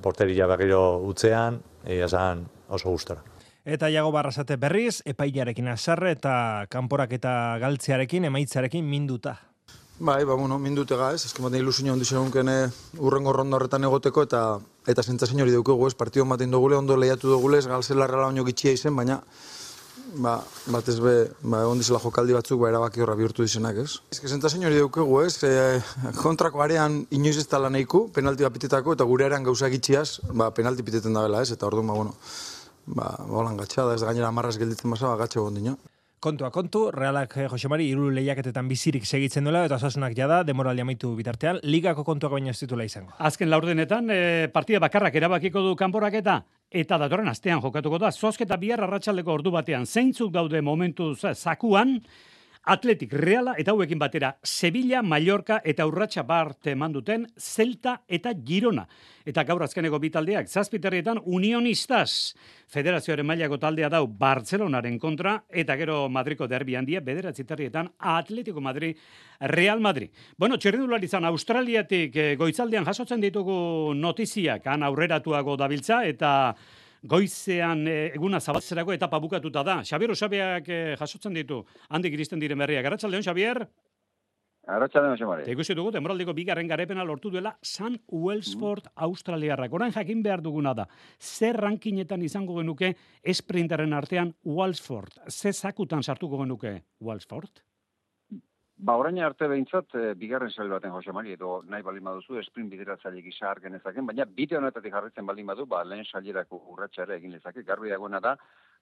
porteria 0.00 0.48
berriro 0.48 1.02
utzean, 1.04 1.60
egia 1.84 2.08
zan 2.08 2.46
oso 2.68 2.88
gustora. 2.88 3.20
Eta 3.62 3.92
jago 3.92 4.10
barrazate 4.10 4.56
berriz, 4.56 5.02
epailarekin 5.04 5.68
azarre 5.68 6.16
eta 6.16 6.66
kanporak 6.72 7.12
eta 7.12 7.58
galtzearekin, 7.60 8.24
emaitzarekin 8.32 8.88
minduta. 8.88 9.36
Bai, 10.00 10.24
ba, 10.24 10.34
bueno, 10.34 10.56
mindute 10.58 10.96
ga, 10.96 11.12
ez, 11.12 11.26
esken 11.28 11.44
baten 11.44 11.60
ilusio 11.60 11.92
handi 11.92 12.08
zen 12.08 12.32
urrengo 12.98 13.32
ronda 13.36 13.60
horretan 13.60 13.84
egoteko, 13.84 14.24
eta 14.24 14.58
eta 14.86 15.02
zentzazin 15.02 15.40
hori 15.42 15.54
dukugu, 15.54 15.86
ez, 15.88 15.94
partio 15.94 16.24
baten 16.26 16.50
dugule, 16.50 16.76
ondo 16.76 16.96
lehiatu 16.96 17.30
dugule, 17.30 17.58
ez, 17.58 17.66
galzela 17.70 18.06
rela 18.10 18.30
baino 18.30 18.44
gitxia 18.44 18.72
izen, 18.74 18.96
baina, 18.96 19.20
ba, 20.24 20.36
bat 20.74 20.88
be, 21.04 21.14
ba, 21.42 21.62
egon 21.62 21.78
dizela 21.82 22.00
jokaldi 22.02 22.34
batzuk, 22.36 22.60
ba, 22.62 22.70
erabaki 22.72 23.04
horra 23.04 23.14
bihurtu 23.18 23.46
dizenak, 23.46 23.78
ez. 23.84 24.00
Ez, 24.10 24.20
zentzazin 24.26 24.66
hori 24.66 24.80
dukugu, 24.80 25.22
ez, 25.26 25.36
e, 25.46 25.78
kontrako 26.18 26.64
arean 26.64 27.02
inoiz 27.10 27.38
ez 27.38 27.46
tala 27.46 27.70
nahiko, 27.70 28.08
penalti 28.14 28.48
bat 28.48 28.58
pitetako, 28.58 28.96
eta 28.98 29.06
gure 29.08 29.28
arean 29.28 29.46
gauza 29.46 29.70
gitxiaz, 29.72 30.20
ba, 30.32 30.50
penalti 30.50 30.82
piteten 30.82 31.14
da 31.14 31.24
bela, 31.28 31.46
ez, 31.46 31.54
eta 31.54 31.70
orduan, 31.70 31.86
ba, 31.92 31.98
bueno, 32.00 32.18
ba, 32.98 33.14
holan 33.30 33.62
gatxada, 33.62 33.94
ez, 33.94 34.02
gainera 34.02 34.34
marraz 34.34 34.56
gelditzen 34.58 34.90
basa, 34.90 35.12
ba, 35.12 35.20
gatxe 35.24 35.40
gondina 35.40 35.76
kontua 36.22 36.52
kontu, 36.54 36.86
realak 36.94 37.34
eh, 37.36 37.48
Josemari 37.50 37.88
iru 37.90 38.06
lehiaketetan 38.14 38.68
bizirik 38.70 39.04
segitzen 39.08 39.48
duela, 39.48 39.64
eta 39.66 39.80
osasunak 39.80 40.14
jada, 40.16 40.42
demoraldi 40.46 40.84
amaitu 40.84 41.10
bitartean, 41.18 41.58
ligako 41.66 42.04
kontuak 42.06 42.36
baina 42.36 42.54
ez 42.54 42.60
ditula 42.60 42.86
izango. 42.86 43.10
Azken 43.18 43.50
laurdenetan, 43.50 44.10
e, 44.14 44.48
partida 44.54 44.80
bakarrak 44.84 45.18
erabakiko 45.18 45.64
du 45.66 45.74
kanporaketa, 45.78 46.38
eta 46.70 46.98
datorren 47.02 47.28
astean 47.32 47.60
jokatuko 47.64 47.98
da, 47.98 48.12
zozketa 48.12 48.56
bihar 48.62 48.84
arratsaldeko 48.86 49.34
ordu 49.34 49.50
batean, 49.54 49.86
zeintzuk 49.86 50.30
daude 50.32 50.62
momentu 50.62 51.10
zakuan, 51.16 51.98
Atletik 52.62 53.10
Reala 53.18 53.56
eta 53.58 53.72
hauekin 53.72 53.98
batera 53.98 54.28
Sevilla, 54.46 55.00
Mallorca 55.02 55.56
eta 55.66 55.82
Urratxa 55.88 56.22
Bart 56.22 56.68
manduten 56.78 57.24
Celta 57.36 57.96
eta 58.06 58.30
Girona. 58.38 58.84
Eta 59.26 59.42
gaur 59.42 59.64
azkeneko 59.66 59.98
bitaldeak 59.98 60.46
zazpiterrietan 60.46 61.18
Unionistas 61.26 62.36
federazioaren 62.70 63.26
mailako 63.26 63.58
taldea 63.58 63.88
dau 63.90 64.06
Barcelonaren 64.06 65.00
kontra 65.02 65.40
eta 65.50 65.74
gero 65.76 66.08
Madriko 66.08 66.46
derbi 66.46 66.76
handia 66.78 67.00
bederatziterrietan 67.00 67.90
Atletico 67.98 68.60
Madrid 68.60 68.96
Real 69.40 69.80
Madrid. 69.80 70.12
Bueno, 70.38 70.56
txerridulari 70.56 71.10
izan 71.10 71.26
Australiatik 71.26 72.14
eh, 72.14 72.36
goitzaldean 72.38 72.86
jasotzen 72.86 73.20
ditugu 73.20 73.92
notiziak 73.98 74.70
han 74.70 74.86
aurreratuago 74.86 75.56
dabiltza 75.58 76.04
eta 76.06 76.54
goizean 77.02 77.86
e, 77.88 77.96
eguna 78.14 78.40
zabatzerako 78.40 78.94
etapa 78.94 79.20
bukatuta 79.20 79.62
da. 79.66 79.80
Xabier 79.84 80.14
Osabiak 80.14 80.68
e, 80.68 80.82
jasotzen 80.98 81.34
ditu, 81.34 81.62
handik 81.90 82.14
iristen 82.14 82.42
diren 82.42 82.60
berriak. 82.62 82.86
Arratxaldeon, 82.86 83.24
Xabier? 83.26 83.64
Arratxaldeon. 84.70 85.40
Eta 85.42 85.50
ikusi 85.50 85.74
dugu, 85.74 85.90
demoraldiko 85.94 86.34
bigarren 86.36 86.68
garepena 86.70 87.02
lortu 87.04 87.32
duela 87.34 87.56
San 87.62 87.98
Wellsford 88.06 88.86
mm. 88.86 88.94
Australiarrak. 89.08 89.74
Orain 89.74 89.94
jakin 89.94 90.22
behar 90.22 90.44
duguna 90.44 90.74
da, 90.78 90.86
zer 91.18 91.58
rankinetan 91.58 92.22
izango 92.22 92.60
genuke 92.60 92.94
esprintaren 93.34 93.92
artean 93.92 94.34
Wellsford? 94.46 95.18
Ze 95.28 95.52
zakutan 95.52 96.06
sartuko 96.06 96.44
genuke 96.44 96.78
Wellsford? 97.00 97.64
Ba, 98.82 98.96
orain 98.98 99.18
arte 99.22 99.46
behintzat, 99.46 99.92
e, 99.94 100.14
bigarren 100.18 100.50
sail 100.50 100.72
baten 100.74 100.90
Jose 100.90 101.12
Mari, 101.14 101.36
edo 101.36 101.60
nahi 101.70 101.84
baldin 101.86 102.02
baduzu, 102.08 102.40
sprint 102.42 102.72
bideratzaile 102.72 103.20
gisa 103.22 103.52
ezaken, 103.54 104.06
baina 104.08 104.24
bide 104.24 104.56
honetatik 104.58 104.92
jarritzen 104.92 105.24
baldin 105.24 105.46
badu, 105.46 105.66
ba, 105.66 105.84
lehen 105.84 106.04
sailerako 106.04 106.58
urratxare 106.72 107.14
egin 107.14 107.30
lezake, 107.30 107.62
garbi 107.62 107.90
dagoena 107.94 108.18
da, 108.18 108.34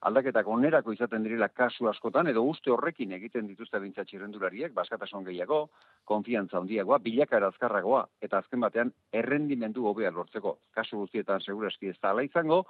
aldaketak 0.09 0.47
onerako 0.47 0.93
izaten 0.93 1.21
direla 1.21 1.49
kasu 1.49 1.87
askotan, 1.87 2.31
edo 2.33 2.41
uste 2.41 2.71
horrekin 2.71 3.11
egiten 3.19 3.45
dituzte 3.45 3.79
bintza 3.79 4.03
txirrendulariek, 4.03 4.73
baskatasun 4.73 5.27
gehiago, 5.29 5.67
konfiantza 6.03 6.57
handiagoa, 6.57 6.97
bilakara 6.97 7.53
azkarragoa, 7.53 8.07
eta 8.21 8.41
azken 8.41 8.65
batean 8.65 8.93
errendimendu 9.13 9.85
hobea 9.85 10.09
lortzeko. 10.09 10.57
Kasu 10.73 11.03
guztietan 11.03 11.45
segurazki 11.45 11.93
ez 11.93 11.99
da 12.01 12.15
ala 12.15 12.25
izango, 12.25 12.63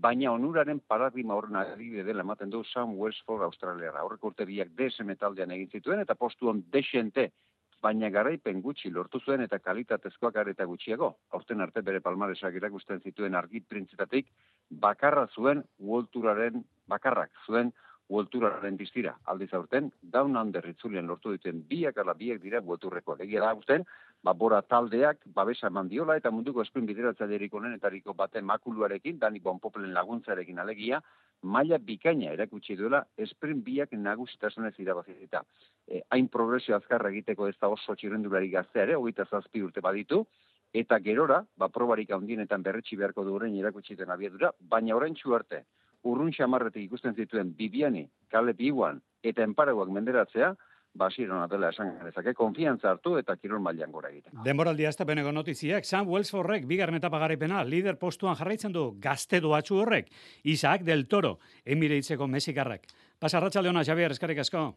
baina 0.00 0.32
onuraren 0.32 0.80
paradigma 0.92 1.34
horren 1.34 1.58
adibide 1.58 2.04
dela 2.06 2.22
ematen 2.22 2.50
du 2.50 2.62
Sam 2.72 2.94
Westford 2.98 3.42
Australiara. 3.42 4.04
Horrek 4.06 4.24
urte 4.30 4.46
biak 4.46 4.70
DSM 4.78 5.16
taldean 5.18 5.50
egin 5.56 5.70
zituen, 5.80 6.02
eta 6.04 6.14
postuan 6.14 6.62
desente 6.72 7.30
baina 7.82 8.10
garaipen 8.10 8.62
gutxi 8.62 8.90
lortu 8.90 9.20
zuen 9.20 9.42
eta 9.44 9.58
kalitatezkoak 9.58 10.38
eta 10.54 10.64
gutxiago. 10.70 11.12
Aurten 11.32 11.60
arte 11.60 11.82
bere 11.82 12.00
palmaresak 12.00 12.54
irakusten 12.54 13.00
zituen 13.00 13.34
argi 13.34 13.60
printzitatik, 13.60 14.26
bakarra 14.70 15.26
zuen 15.34 15.62
uolturaren, 15.78 16.64
bakarrak 16.86 17.30
zuen 17.46 17.72
uolturaren 18.08 18.76
distira. 18.76 19.16
Aldiz 19.24 19.52
aurten, 19.54 19.92
down 20.02 20.36
under 20.36 20.66
itzulien 20.66 21.06
lortu 21.06 21.34
dituen 21.34 21.62
biak 21.68 21.98
ala 21.98 22.14
biak 22.14 22.40
dira 22.42 22.62
uolturreko. 22.64 23.18
Egia 23.20 23.42
da 23.44 23.50
aurten, 23.50 23.84
babora 24.22 24.60
taldeak, 24.62 25.22
babesa 25.34 25.70
mandiola 25.70 26.16
eta 26.18 26.30
munduko 26.30 26.62
esprin 26.62 26.86
bideratzailerik 26.86 27.54
honenetariko 27.54 28.14
baten 28.14 28.44
makuluarekin, 28.44 29.18
dani 29.18 29.40
bonpoplen 29.40 29.94
laguntzarekin 29.94 30.58
alegia, 30.58 31.00
maila 31.42 31.78
bikaina 31.78 32.32
erakutsi 32.34 32.76
duela 32.76 33.04
esprint 33.16 33.62
biak 33.64 33.92
nagusitasunez 33.92 34.74
irabazita. 34.78 35.44
E, 35.86 36.02
hain 36.10 36.28
progresio 36.28 36.76
azkarra 36.76 37.10
egiteko 37.14 37.48
ez 37.48 37.56
da 37.60 37.70
oso 37.70 37.94
txirrendulari 37.94 38.50
gaztea 38.50 38.88
ere, 38.88 38.96
hogeita 38.98 39.28
zazpi 39.30 39.62
urte 39.62 39.80
baditu, 39.80 40.24
eta 40.74 40.98
gerora, 41.00 41.44
ba, 41.56 41.68
probarik 41.68 42.10
handienetan 42.12 42.62
berretxi 42.62 42.96
beharko 42.96 43.24
du 43.24 43.36
horrein 43.36 43.56
erakutsi 43.56 43.94
den 43.96 44.10
abiedura, 44.10 44.50
baina 44.60 44.96
orain 44.96 45.14
arte, 45.34 45.64
urrun 46.04 46.32
xamarretik 46.32 46.84
ikusten 46.84 47.14
zituen 47.14 47.54
Bibiani, 47.56 48.08
Kalep 48.30 48.60
Iwan 48.60 49.00
eta 49.22 49.42
Enparaguak 49.42 49.88
menderatzea, 49.88 50.54
basiron 50.94 51.42
atela 51.42 51.70
esan 51.70 51.92
gezake, 52.04 52.34
konfiantza 52.34 52.90
hartu 52.90 53.16
eta 53.18 53.36
kirol 53.36 53.60
mailan 53.62 53.92
gora 53.92 54.10
egiten. 54.10 54.40
Denboraldi 54.44 54.86
azta 54.88 55.06
beneko 55.08 55.32
notiziak, 55.32 55.84
Sam 55.84 56.08
Wellsforrek 56.08 56.66
bigarren 56.66 56.98
etapa 56.98 57.20
garipena, 57.22 57.62
lider 57.64 57.98
postuan 57.98 58.36
jarraitzen 58.36 58.72
du 58.72 58.90
gazte 59.00 59.40
doatxu 59.44 59.78
horrek, 59.82 60.10
Isaac 60.44 60.84
del 60.88 61.06
Toro, 61.08 61.38
emireitzeko 61.64 62.26
mesikarrak. 62.26 62.86
Pasarratza 63.18 63.62
leona, 63.62 63.84
Javier, 63.84 64.12
eskarik 64.14 64.38
asko. 64.38 64.68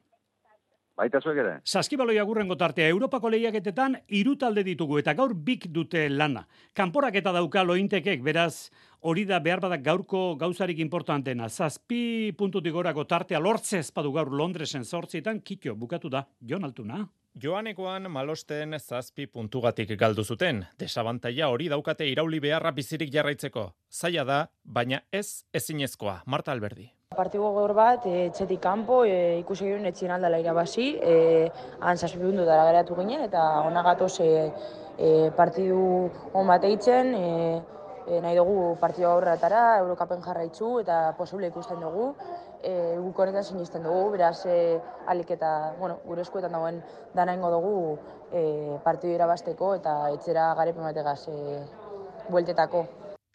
Baita 1.01 1.17
zuek 1.17 1.39
ere. 1.41 1.53
Saskibaloi 1.65 2.19
agurrengo 2.21 2.53
tartea, 2.53 2.85
Europako 2.93 3.31
lehiaketetan 3.33 3.95
irutalde 4.19 4.61
ditugu 4.67 4.99
eta 5.01 5.15
gaur 5.17 5.33
bik 5.33 5.65
dute 5.73 6.03
lana. 6.13 6.43
Kanporak 6.77 7.17
eta 7.17 7.33
dauka 7.33 7.63
lointekek, 7.65 8.21
beraz, 8.21 8.69
hori 9.01 9.23
da 9.25 9.39
behar 9.41 9.63
badak 9.63 9.81
gaurko 9.87 10.35
gauzarik 10.37 10.83
importantena. 10.85 11.49
Zazpi 11.49 12.35
puntutik 12.37 12.77
gorako 12.77 13.07
tartea 13.09 13.41
lortzez 13.41 13.87
padu 13.89 14.13
gaur 14.13 14.29
Londresen 14.29 14.85
zortzietan, 14.85 15.41
kitio, 15.41 15.73
bukatu 15.73 16.13
da, 16.13 16.27
Jon 16.45 16.69
Altuna. 16.69 17.01
Joanekoan 17.41 18.11
malosten 18.11 18.77
zazpi 18.77 19.25
puntugatik 19.25 19.95
galdu 19.97 20.21
zuten. 20.21 20.65
Desabantaia 20.77 21.49
hori 21.49 21.69
daukate 21.71 22.05
irauli 22.11 22.43
beharra 22.43 22.75
bizirik 22.77 23.09
jarraitzeko. 23.09 23.71
Zaila 23.89 24.27
da, 24.27 24.41
baina 24.63 25.01
ez 25.11 25.45
ezinezkoa. 25.53 26.21
Marta 26.27 26.51
Alberdi. 26.51 26.91
Partigo 27.11 27.49
gaur 27.51 27.73
bat, 27.75 28.05
e, 28.07 28.29
txetik 28.31 28.61
kanpo, 28.63 29.01
e, 29.03 29.39
ikusi 29.41 29.65
gero 29.67 29.81
netxien 29.83 30.13
aldala 30.15 30.37
irabazi, 30.39 30.85
e, 30.95 31.15
han 31.83 31.97
zazpi 31.99 32.21
puntu 32.21 32.45
dara 32.47 32.69
geratu 32.69 32.95
ginen, 32.95 33.25
eta 33.25 33.41
ona 33.67 33.81
gatoz 33.83 34.13
e, 34.23 34.29
e, 34.95 35.09
partidu 35.35 35.81
hon 36.31 36.47
bat 36.47 36.63
eitzen, 36.63 37.11
e, 37.17 37.33
e, 38.07 38.21
nahi 38.23 38.37
dugu 38.39 38.77
partidu 38.79 39.09
aurratara, 39.09 39.63
Eurokapen 39.81 40.23
jarraitzu 40.23 40.69
eta 40.85 41.01
posible 41.17 41.49
ikusten 41.51 41.83
dugu 41.83 42.13
e, 42.63 42.95
guk 43.03 43.19
honetan 43.19 43.43
sinisten 43.43 43.83
dugu, 43.83 44.13
beraz 44.15 44.45
e, 44.45 44.79
alik 45.11 45.35
eta 45.35 45.51
bueno, 45.81 45.99
gure 46.05 46.23
eskuetan 46.23 46.55
dagoen 46.55 46.79
dana 47.13 47.35
ingo 47.35 47.51
dugu 47.57 47.75
e, 48.31 48.45
partidu 48.87 49.17
irabasteko 49.17 49.73
eta 49.81 49.97
etzera 50.15 50.47
garepen 50.55 50.87
bategaz 50.87 51.27
e, 51.27 51.59
bueltetako. 52.31 52.85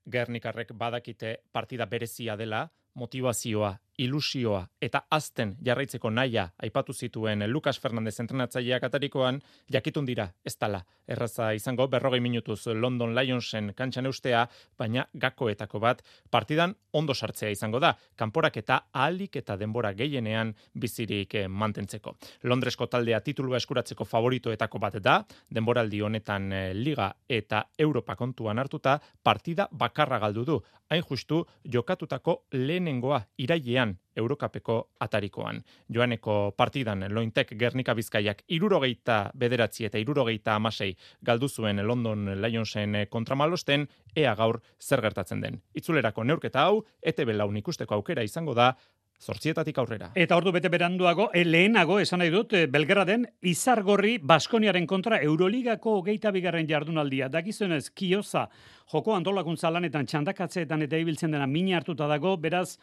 Gernikarrek 0.08 0.72
badakite 0.72 1.36
partida 1.52 1.84
berezia 1.84 2.40
dela, 2.40 2.64
motivazioa, 2.96 3.76
ilusioa. 3.98 4.66
Eta 4.80 5.02
azten 5.10 5.56
jarraitzeko 5.64 6.10
naia 6.10 6.48
aipatu 6.62 6.92
zituen 6.92 7.44
Lucas 7.50 7.78
Fernandez 7.80 8.18
entrenatzaileak 8.20 8.84
atarikoan 8.88 9.40
jakitun 9.72 10.06
dira 10.06 10.28
ez 10.44 10.56
dala. 10.60 10.82
Erraza 11.08 11.52
izango 11.54 11.86
berrogei 11.88 12.20
minutuz 12.20 12.66
London 12.66 13.14
Lionsen 13.14 13.72
kantxan 13.76 14.06
eustea, 14.06 14.46
baina 14.78 15.06
gakoetako 15.14 15.80
bat 15.80 16.02
partidan 16.30 16.74
ondo 16.92 17.14
sartzea 17.14 17.50
izango 17.50 17.78
da, 17.80 17.94
kanporak 18.16 18.56
eta 18.56 18.80
ahalik 18.92 19.36
eta 19.36 19.56
denbora 19.56 19.92
gehienean 19.94 20.54
bizirik 20.74 21.34
eh, 21.34 21.46
mantentzeko. 21.48 22.16
Londresko 22.42 22.86
taldea 22.86 23.20
titulua 23.20 23.60
eskuratzeko 23.60 24.04
favoritoetako 24.04 24.78
bat 24.82 24.98
da, 25.02 25.20
denboraldi 25.50 26.00
honetan 26.00 26.52
eh, 26.52 26.72
Liga 26.74 27.12
eta 27.28 27.66
Europa 27.78 28.16
kontuan 28.16 28.58
hartuta 28.58 28.98
partida 29.22 29.68
bakarra 29.70 30.18
galdu 30.18 30.44
du, 30.44 30.60
hain 30.90 31.02
justu 31.02 31.44
jokatutako 31.72 32.36
lehenengoa 32.52 33.20
irailean 33.38 33.85
Eurokapeko 34.16 34.76
atarikoan. 35.00 35.60
Joaneko 35.92 36.54
partidan 36.56 37.04
lointek 37.12 37.52
Gernika 37.58 37.94
Bizkaiak 37.94 38.42
irurogeita 38.48 39.18
bederatzi 39.34 39.84
eta 39.88 40.00
irurogeita 40.00 40.54
amasei 40.56 40.94
galdu 41.22 41.48
zuen 41.48 41.82
London 41.86 42.30
Lionsen 42.40 43.06
kontramalosten, 43.10 43.88
ea 44.16 44.34
gaur 44.34 44.60
zer 44.80 45.02
gertatzen 45.04 45.40
den. 45.40 45.60
Itzulerako 45.74 46.24
neurketa 46.24 46.64
hau, 46.64 46.84
ete 47.02 47.24
belaun 47.28 47.56
ikusteko 47.62 47.94
aukera 47.94 48.24
izango 48.24 48.54
da, 48.54 48.74
Zortzietatik 49.16 49.78
aurrera. 49.80 50.10
Eta 50.14 50.36
ordu 50.36 50.52
bete 50.52 50.68
beranduago, 50.68 51.30
e, 51.32 51.42
lehenago, 51.44 51.96
esan 52.02 52.20
nahi 52.20 52.30
dut, 52.30 52.52
e, 52.52 52.66
Belgraden, 52.68 53.24
izargorri 53.48 54.18
Baskoniaren 54.20 54.86
kontra 54.86 55.22
Euroligako 55.24 55.96
hogeita 56.02 56.30
bigarren 56.34 56.68
jardunaldia. 56.68 57.30
Dakizunez, 57.32 57.88
kioza, 57.96 58.46
joko 58.92 59.16
antolakuntza 59.16 59.72
lanetan 59.72 60.06
txandakatzeetan 60.06 60.84
eta 60.84 61.00
ibiltzen 61.00 61.32
dena 61.32 61.48
mini 61.48 61.72
hartuta 61.74 62.08
dago, 62.10 62.36
beraz, 62.36 62.76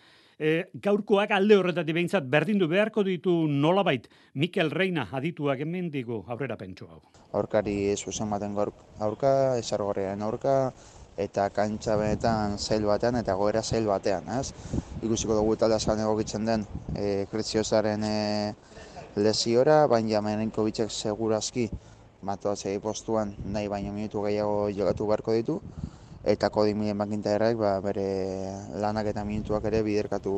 e, 0.44 0.54
gaurkoak 0.84 1.32
alde 1.32 1.58
horretatik 1.60 1.96
behintzat 1.96 2.28
berdindu 2.30 2.68
beharko 2.72 3.04
ditu 3.08 3.34
nolabait 3.48 4.10
Mikel 4.36 4.72
Reina 4.72 5.08
adituak 5.12 5.64
hemen 5.64 5.90
digu 5.94 6.24
aurrera 6.28 6.58
pentsu 6.60 6.90
hau. 6.90 7.00
Aurkari 7.40 7.96
zuzen 7.96 8.30
baten 8.30 8.58
aurka, 8.58 9.32
esargorrean 9.58 10.22
aurka, 10.22 10.74
eta 11.18 11.48
kantxa 11.54 11.96
benetan 11.98 12.58
zail 12.58 12.86
batean 12.90 13.16
eta 13.22 13.36
goera 13.40 13.62
zail 13.64 13.88
batean, 13.88 14.28
ez? 14.40 14.52
Ikusiko 15.06 15.38
dugu 15.38 15.56
talde 15.62 15.78
asan 15.78 16.02
egokitzen 16.04 16.46
den 16.46 16.68
e, 16.96 17.26
Kriziozaren 17.32 18.04
e, 18.04 18.54
lesiora, 19.16 19.86
baina 19.88 20.22
menenko 20.26 20.66
bitxek 20.68 20.92
segurazki 20.92 21.70
matoatzei 22.24 22.78
postuan 22.80 23.34
nahi 23.54 23.68
baino 23.68 23.94
minutu 23.94 24.24
gehiago 24.26 24.70
jogatu 24.72 25.08
beharko 25.10 25.36
ditu 25.38 25.60
eta 26.24 26.50
kodik 26.50 26.76
milen 26.80 26.98
bakinta 26.98 27.36
ba, 27.60 27.80
bere 27.84 28.06
lanak 28.80 29.08
eta 29.12 29.24
minutuak 29.26 29.66
ere 29.66 29.82
biderkatu 29.84 30.34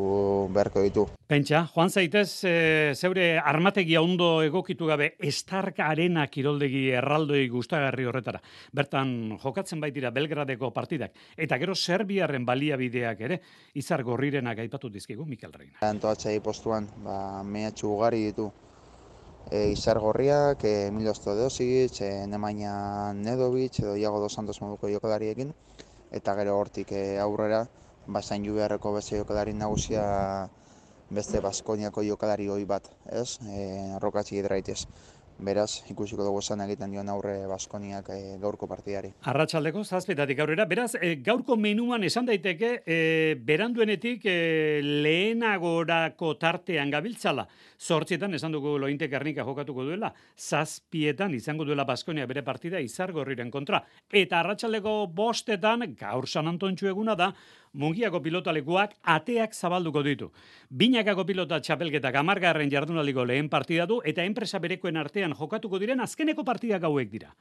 beharko 0.54 0.82
ditu. 0.82 1.06
Pentsa, 1.28 1.68
joan 1.74 1.90
zaitez, 1.90 2.44
e, 2.44 2.94
zeure 2.96 3.38
armategia 3.40 4.02
ondo 4.02 4.42
egokitu 4.44 4.86
gabe, 4.88 5.16
estarka 5.20 5.88
arena 5.88 6.26
kiroldegi 6.28 6.90
erraldoi 6.90 7.48
gustagarri 7.50 8.06
horretara. 8.06 8.42
Bertan, 8.74 9.38
jokatzen 9.42 9.80
baitira 9.80 10.12
Belgradeko 10.12 10.72
partidak. 10.72 11.14
Eta 11.38 11.58
gero 11.62 11.76
Serbiaren 11.76 12.46
baliabideak 12.46 13.22
ere, 13.22 13.42
izar 13.76 14.04
gorrirenak 14.04 14.60
aipatu 14.60 14.90
dizkigu, 14.90 15.26
Mikel 15.26 15.54
Reina. 15.54 15.80
Antoatzei 15.82 16.40
postuan, 16.40 16.90
ba, 17.04 17.44
mehatxu 17.44 17.94
ugari 17.94 18.26
ditu 18.26 18.52
e, 19.52 19.70
izar 19.72 20.00
gorriak, 20.00 20.64
e, 20.64 20.88
Emilio 20.88 21.14
Stodosic, 21.14 22.02
e, 22.02 22.28
Nemaina 22.28 23.14
Nedovic, 23.14 23.80
edo 23.80 23.96
Iago 23.96 24.20
dos 24.20 24.34
Santos 24.34 24.62
moduko 24.62 24.90
jokadariekin, 24.90 25.54
eta 26.12 26.36
gero 26.36 26.58
hortik 26.60 26.92
e, 26.92 27.18
aurrera, 27.20 27.66
bazain 28.08 28.46
ju 28.46 28.56
beharreko 28.56 28.94
beste 28.94 29.18
jokalari 29.18 29.54
nagusia 29.54 30.06
beste 31.10 31.40
Baskoniako 31.42 32.04
jokalari 32.04 32.48
hoi 32.50 32.64
bat, 32.66 32.90
ez? 33.12 33.38
E, 33.46 33.98
Rokatzi 34.02 34.40
edraitez. 34.42 34.86
Beraz, 35.38 35.84
ikusiko 35.92 36.24
dugu 36.24 36.40
esan 36.40 36.62
egiten 36.64 36.94
dion 36.94 37.10
aurre 37.12 37.34
Baskoniak 37.50 38.08
e, 38.16 38.38
gaurko 38.40 38.70
partidari. 38.72 39.10
Arratxaldeko, 39.28 39.84
zazpetatik 39.84 40.40
aurrera. 40.40 40.66
Beraz, 40.66 40.94
e, 40.96 41.18
gaurko 41.26 41.58
menuan 41.60 42.06
esan 42.08 42.30
daiteke, 42.30 42.70
e, 42.88 43.36
beranduenetik 43.44 44.24
e, 44.32 44.36
lehenagorako 45.04 46.36
tartean 46.40 46.94
gabiltzala. 46.94 47.46
Zortzietan, 47.76 48.34
esan 48.40 48.56
dugu 48.56 48.78
lointek 48.80 49.12
ernika 49.20 49.44
jokatuko 49.44 49.84
duela, 49.84 50.14
zazpietan 50.40 51.36
izango 51.36 51.68
duela 51.68 51.84
Baskonia 51.84 52.26
bere 52.32 52.42
partida 52.42 52.80
izar 52.80 53.12
gorriren 53.12 53.52
kontra. 53.52 53.84
Eta 54.10 54.40
arratsaldeko 54.40 54.96
bostetan, 55.12 55.84
gaur 56.00 56.30
San 56.32 56.48
Antontxu 56.48 56.88
eguna 56.88 57.20
da, 57.20 57.34
Mungiako 57.76 58.22
pilotalekuak 58.24 58.94
ateak 59.04 59.54
zabalduko 59.54 60.04
ditu. 60.04 60.30
Binakako 60.72 61.26
pilota 61.28 61.60
txapelketak 61.60 62.16
amargarren 62.16 62.72
jardunaliko 62.72 63.26
lehen 63.28 63.50
partida 63.52 63.86
du 63.86 64.00
eta 64.12 64.24
enpresa 64.24 64.62
berekoen 64.64 64.96
artean 64.98 65.36
jokatuko 65.36 65.80
diren 65.82 66.00
azkeneko 66.00 66.46
partidak 66.48 66.88
hauek 66.88 67.12
dira. 67.12 67.34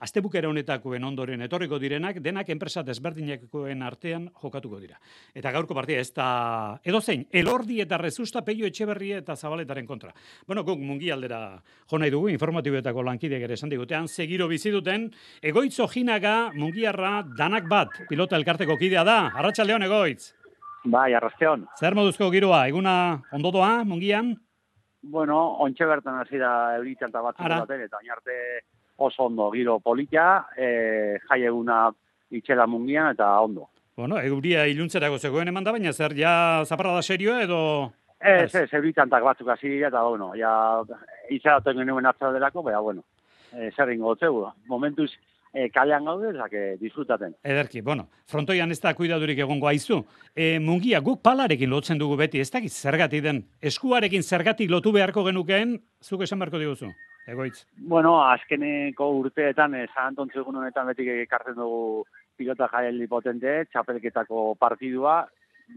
Astebukera 0.00 0.48
honetakoen 0.48 1.04
ondoren 1.04 1.42
etorriko 1.42 1.78
direnak, 1.78 2.20
denak 2.22 2.48
enpresa 2.48 2.82
desberdinekoen 2.82 3.82
artean 3.82 4.28
jokatuko 4.42 4.80
dira. 4.80 4.98
Eta 5.34 5.52
gaurko 5.52 5.74
partia 5.74 6.00
ez 6.00 6.12
da 6.14 6.78
edozein, 6.84 7.26
elordi 7.30 7.80
eta 7.80 7.98
rezusta 7.98 8.44
peio 8.44 8.66
etxeberria 8.66 9.18
eta 9.22 9.36
zabaletaren 9.36 9.86
kontra. 9.86 10.12
Bueno, 10.46 10.64
guk 10.64 10.78
mungi 10.78 11.10
aldera 11.10 11.62
jo 11.90 11.98
nahi 11.98 12.10
dugu, 12.10 12.28
informatiboetako 12.32 13.02
lankideak 13.02 13.42
ere 13.42 13.54
esan 13.54 13.72
digutean, 13.72 14.08
segiro 14.08 14.48
bizi 14.48 14.70
duten, 14.70 15.10
egoitzo 15.42 15.88
jinaga 15.88 16.52
mungiarra 16.54 17.22
danak 17.38 17.68
bat, 17.68 17.98
pilota 18.08 18.36
elkarteko 18.36 18.76
kidea 18.80 19.04
da, 19.04 19.18
arratsaldeon 19.34 19.88
egoitz. 19.88 20.32
Bai, 20.84 21.12
arrasteon. 21.14 21.66
Zer 21.78 21.94
moduzko 21.94 22.30
giroa, 22.32 22.64
eguna 22.66 22.94
ondodoa, 23.32 23.84
mungian? 23.86 24.32
Bueno, 25.02 25.38
ontxe 25.62 25.86
bertan 25.86 26.18
hasi 26.20 26.38
da 26.38 26.76
euritzen 26.78 27.10
eta 27.10 27.22
batzuk 27.22 27.44
Ara. 27.46 27.60
baten, 27.62 27.82
eta 27.86 27.98
oinarte 27.98 28.34
oso 29.08 29.26
ondo. 29.28 29.50
Giro 29.54 29.78
politia, 29.80 30.46
e, 30.56 31.18
jai 31.28 31.42
eguna 31.48 31.86
itxela 32.30 32.66
mungian 32.66 33.10
eta 33.12 33.28
ondo. 33.40 33.68
Bueno, 33.96 34.18
euria 34.20 34.66
iluntzerako 34.66 35.18
zegoen 35.18 35.48
eman 35.52 35.64
da, 35.64 35.72
baina 35.72 35.92
zer, 35.92 36.14
ja 36.16 36.64
zaparra 36.64 36.94
da 36.96 37.02
serio 37.02 37.36
edo... 37.40 37.58
Ez, 38.22 38.54
ez, 38.54 38.68
euritzen 38.72 39.10
batzuk 39.10 39.48
hasi 39.50 39.80
eta 39.82 40.02
bueno, 40.06 40.30
ja 40.38 40.52
itxeratzen 41.28 41.82
genuen 41.82 42.06
atzera 42.06 42.32
delako, 42.32 42.62
baina 42.62 42.80
bueno, 42.80 43.02
e, 43.52 43.70
zer 43.74 43.90
ingo 43.92 44.12
gotzeu, 44.12 44.46
momentuz 44.70 45.10
e, 45.52 45.68
kalean 45.70 46.04
gaude, 46.08 46.32
zake 46.32 46.62
disfrutaten. 46.80 47.34
Ederki, 47.44 47.82
bueno, 47.84 48.08
frontoian 48.28 48.70
ez 48.72 48.80
da 48.80 48.94
kuidadurik 48.96 49.38
egongo 49.44 49.68
aizu. 49.68 50.00
E, 50.34 50.58
mungia, 50.58 51.00
guk 51.04 51.22
palarekin 51.22 51.70
lotzen 51.70 52.00
dugu 52.00 52.16
beti, 52.20 52.40
ez 52.40 52.50
dakit 52.50 52.72
zergatik 52.72 53.22
den. 53.24 53.44
Eskuarekin 53.60 54.22
zergatik 54.22 54.70
lotu 54.70 54.92
beharko 54.92 55.24
genukeen, 55.28 55.78
zuk 56.02 56.24
esan 56.26 56.40
beharko 56.42 56.62
diguzu. 56.62 56.90
Egoitz. 57.28 57.62
Bueno, 57.78 58.16
azkeneko 58.24 59.06
urteetan, 59.20 59.76
eh, 59.78 59.86
San 59.94 60.10
Anton 60.10 60.32
egun 60.34 60.56
honetan 60.58 60.88
beti 60.90 61.06
ekartzen 61.22 61.54
dugu 61.54 62.02
pilota 62.36 62.66
jaialdi 62.72 63.06
potente, 63.06 63.60
txapelketako 63.70 64.56
partidua, 64.58 65.20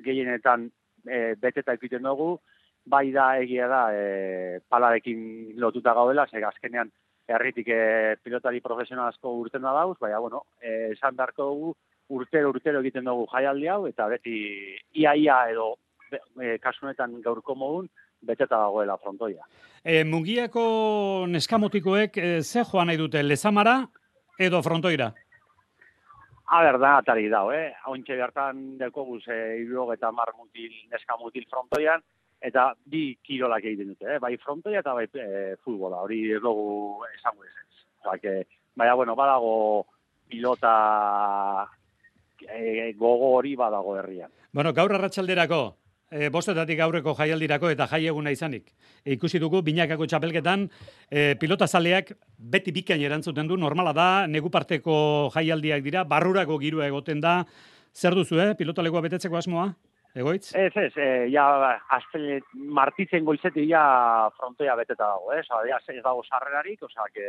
gehienetan 0.06 0.70
e, 1.06 1.36
beteta 1.38 1.76
egiten 1.78 2.02
dugu, 2.08 2.40
bai 2.86 3.12
da 3.14 3.36
egia 3.38 3.68
da 3.70 3.82
e, 3.94 4.60
palarekin 4.70 5.54
lotuta 5.62 5.94
gaudela, 5.94 6.26
ze 6.26 6.42
azkenean 6.44 6.90
herritik 7.28 7.68
e, 7.68 8.16
pilotari 8.24 8.62
profesional 8.62 9.10
asko 9.10 9.32
urten 9.40 9.62
da 9.66 9.74
dauz, 9.74 9.98
baina, 10.00 10.20
bueno, 10.20 10.44
e, 10.62 10.92
esan 10.94 11.16
beharko 11.16 11.50
dugu, 11.50 11.76
urtero 12.10 12.50
urtero 12.54 12.80
egiten 12.84 13.06
dugu 13.06 13.26
jaialdi 13.32 13.68
hau, 13.68 13.86
eta 13.88 14.08
beti 14.12 14.36
ia-ia 14.94 15.40
edo 15.52 15.76
be- 16.12 16.22
e, 16.42 16.58
kasu 16.62 16.86
honetan 16.86 17.20
gaurko 17.22 17.56
modun, 17.56 17.90
beteta 18.26 18.58
dagoela 18.58 18.98
frontoia. 18.98 19.44
E, 19.84 20.04
mungiako 20.04 21.26
neskamotikoek 21.30 22.18
e, 22.18 22.42
ze 22.42 22.64
joan 22.64 22.88
nahi 22.88 22.98
dute, 22.98 23.22
lezamara 23.24 23.80
edo 24.40 24.62
frontoira? 24.64 25.12
A 26.46 26.62
ber, 26.62 26.78
da, 26.78 26.98
atari 27.02 27.26
dau, 27.30 27.50
eh? 27.52 27.72
Ointxe 27.90 28.16
bertan 28.20 28.78
dekogu 28.78 29.18
ze 29.20 29.36
irrog 29.64 29.92
eta 29.96 30.12
mar 30.14 30.30
mutil, 30.38 30.70
neska 30.92 31.18
mutil 31.18 31.46
frontoian, 31.50 32.04
eta 32.46 32.70
bi 32.86 33.16
kirolak 33.26 33.64
egiten 33.66 33.94
dute, 33.94 34.16
eh? 34.16 34.20
Bai 34.22 34.36
frontoia 34.42 34.82
eta 34.84 34.94
bai 34.94 35.06
e, 35.14 35.56
futbola, 35.64 36.04
hori 36.06 36.22
ez 36.36 36.42
dugu 36.44 37.06
esango 37.14 37.46
ez 37.46 37.54
ez. 38.24 38.48
Baina, 38.76 38.94
bueno, 38.94 39.16
badago 39.16 39.88
pilota 40.30 41.68
e, 42.42 42.94
gogo 42.98 43.34
hori 43.38 43.56
badago 43.56 43.96
herrian. 43.98 44.32
Bueno, 44.54 44.74
gaur 44.74 44.94
arratsalderako, 44.94 45.62
e, 46.12 46.30
bostetatik 46.30 46.80
aurreko 46.80 47.16
jaialdirako 47.18 47.72
eta 47.74 47.88
jai 47.92 48.06
eguna 48.12 48.34
izanik. 48.36 48.70
E, 49.04 49.16
ikusi 49.16 49.40
dugu, 49.42 49.62
binakako 49.66 50.06
txapelketan, 50.06 50.68
e, 51.10 51.34
pilota 51.42 51.68
zaleak 51.68 52.14
beti 52.38 52.72
bikain 52.76 53.02
erantzuten 53.02 53.48
du, 53.48 53.58
normala 53.58 53.94
da, 53.94 54.10
negu 54.28 54.52
parteko 54.54 55.32
jaialdiak 55.34 55.84
dira, 55.84 56.04
barrurako 56.04 56.60
girua 56.62 56.88
egoten 56.92 57.24
da, 57.24 57.42
zer 57.96 58.16
duzu, 58.16 58.40
eh? 58.44 58.54
pilotalegoa 58.60 59.02
betetzeko 59.08 59.40
asmoa? 59.40 59.70
Egoitz? 60.16 60.54
Ez, 60.56 60.72
ez, 60.80 60.94
e, 60.96 61.08
ja, 61.28 61.44
azte, 61.92 62.40
martitzen 62.56 63.26
goizetik 63.28 63.66
ja 63.68 64.30
frontoia 64.38 64.78
beteta 64.80 65.10
dago, 65.10 65.34
eh? 65.36 65.42
Osa, 65.44 65.60
ja, 65.68 65.80
ez 65.92 66.04
dago 66.04 66.24
sarrerarik, 66.24 66.86
osea, 66.88 67.10
que 67.12 67.26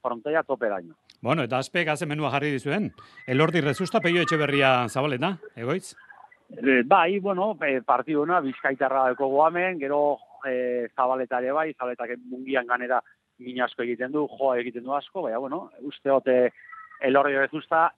frontoia 0.00 0.42
tope 0.42 0.70
daño. 0.72 0.96
Bueno, 1.20 1.44
eta 1.44 1.60
azpek 1.60 1.92
haze 1.92 2.08
menua 2.08 2.30
jarri 2.32 2.54
dizuen. 2.54 2.88
Elordi 3.28 3.60
rezusta 3.60 4.00
peio 4.00 4.24
etxe 4.24 4.38
berria 4.40 4.72
zabaleta, 4.88 5.34
egoitz? 5.60 5.92
E, 6.56 6.80
bai, 6.88 7.18
bueno, 7.20 7.50
e, 7.60 7.82
partidu 7.84 8.24
hona, 8.24 8.40
bizkaitarra 8.40 9.10
deko 9.12 9.28
goamen, 9.34 9.76
gero 9.82 10.00
e, 10.48 10.88
zabaletare 10.96 11.52
bai, 11.52 11.68
zabaletak 11.76 12.16
mungian 12.30 12.66
ganera 12.66 13.02
min 13.44 13.60
asko 13.60 13.84
egiten 13.84 14.12
du, 14.12 14.24
joa 14.38 14.56
egiten 14.62 14.88
du 14.88 14.96
asko, 14.96 15.26
baina, 15.28 15.42
bueno, 15.42 15.66
uste 15.84 16.10
hote 16.10 16.38
elorri 17.04 17.36
rezusta 17.36 17.90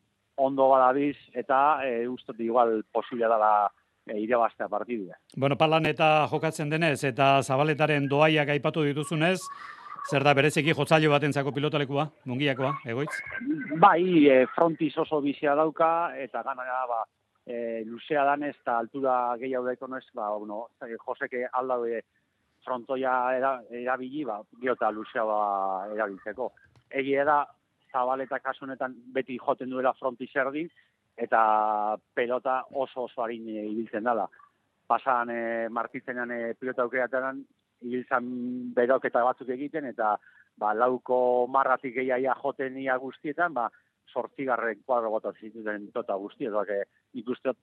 ondo 0.42 0.66
badabiz, 0.74 1.16
eta 1.38 1.86
e, 1.86 2.08
uste 2.08 2.34
igual 2.42 2.80
posible 2.90 3.30
dela 3.30 3.70
e, 4.06 4.18
irabaztea 4.20 4.68
partidua. 4.68 5.16
Bueno, 5.36 5.56
palan 5.56 5.86
eta 5.86 6.26
jokatzen 6.30 6.70
denez, 6.70 7.02
eta 7.04 7.42
zabaletaren 7.42 8.08
doaiak 8.08 8.54
aipatu 8.56 8.84
dituzunez, 8.84 9.38
zer 10.10 10.24
da 10.24 10.34
berezeki 10.36 10.74
jotzailo 10.76 11.10
batentzako 11.14 11.52
pilotalekua, 11.56 12.08
mungiakoa, 12.28 12.74
egoitz? 12.86 13.14
Bai, 13.80 14.26
e, 14.28 14.44
frontiz 14.54 14.92
oso 14.98 15.20
bizia 15.24 15.54
dauka, 15.54 15.90
eta 16.20 16.42
ganara, 16.44 16.82
ba, 16.90 17.00
e, 17.46 17.82
luzea 17.88 18.24
danez, 18.24 18.54
eta 18.60 18.78
altura 18.78 19.36
gehiago 19.40 19.66
daiko 19.70 19.88
ez, 19.96 20.04
ba, 20.14 20.30
bueno, 20.36 20.68
e, 20.84 20.96
Joseke 21.06 21.46
aldaue 21.52 22.02
frontoia 22.64 23.12
era, 23.36 23.58
erabili, 23.70 24.24
ba, 24.24 24.40
gero 24.60 24.74
eta 24.74 24.90
luzea 24.90 25.24
ba, 25.24 25.40
erabiltzeko. 25.92 26.52
Egia 26.90 27.24
da, 27.24 27.44
zabaleta 27.92 28.40
kasu 28.40 28.64
honetan 28.64 28.96
beti 29.14 29.38
joten 29.38 29.70
duela 29.70 29.92
fronti 29.98 30.28
zerdin, 30.32 30.68
eta 31.16 31.96
pelota 32.14 32.64
oso 32.72 33.04
oso 33.04 33.22
harin 33.22 33.48
e, 33.48 33.66
ibiltzen 33.66 34.04
dela. 34.04 34.28
Pasan 34.86 35.30
e, 35.30 35.68
martitzenean 35.70 36.30
e, 36.30 36.40
pilota 36.58 36.82
aukerateran, 36.82 37.42
ibiltzen 37.84 38.26
beroketa 38.74 39.22
batzuk 39.24 39.50
egiten, 39.54 39.86
eta 39.92 40.16
ba, 40.58 40.74
lauko 40.74 41.46
marratik 41.50 41.94
gehiagia 41.98 42.34
joten 42.42 42.78
ia 42.82 42.96
guztietan, 42.98 43.54
ba, 43.54 43.68
sortzigarren 44.12 44.82
kuadro 44.86 45.10
bota 45.10 45.32
zituten 45.40 45.90
tota 45.92 46.16
guztietan, 46.20 46.66
que 46.66 46.82
ikuste 47.20 47.52
dut 47.52 47.58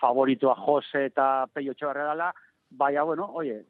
favoritoa 0.00 0.54
Jose 0.58 1.06
eta 1.08 1.46
Peio 1.52 1.74
Txabarra 1.74 2.10
dela, 2.10 2.32
baina, 2.70 3.04
bueno, 3.08 3.30
oie, 3.40 3.62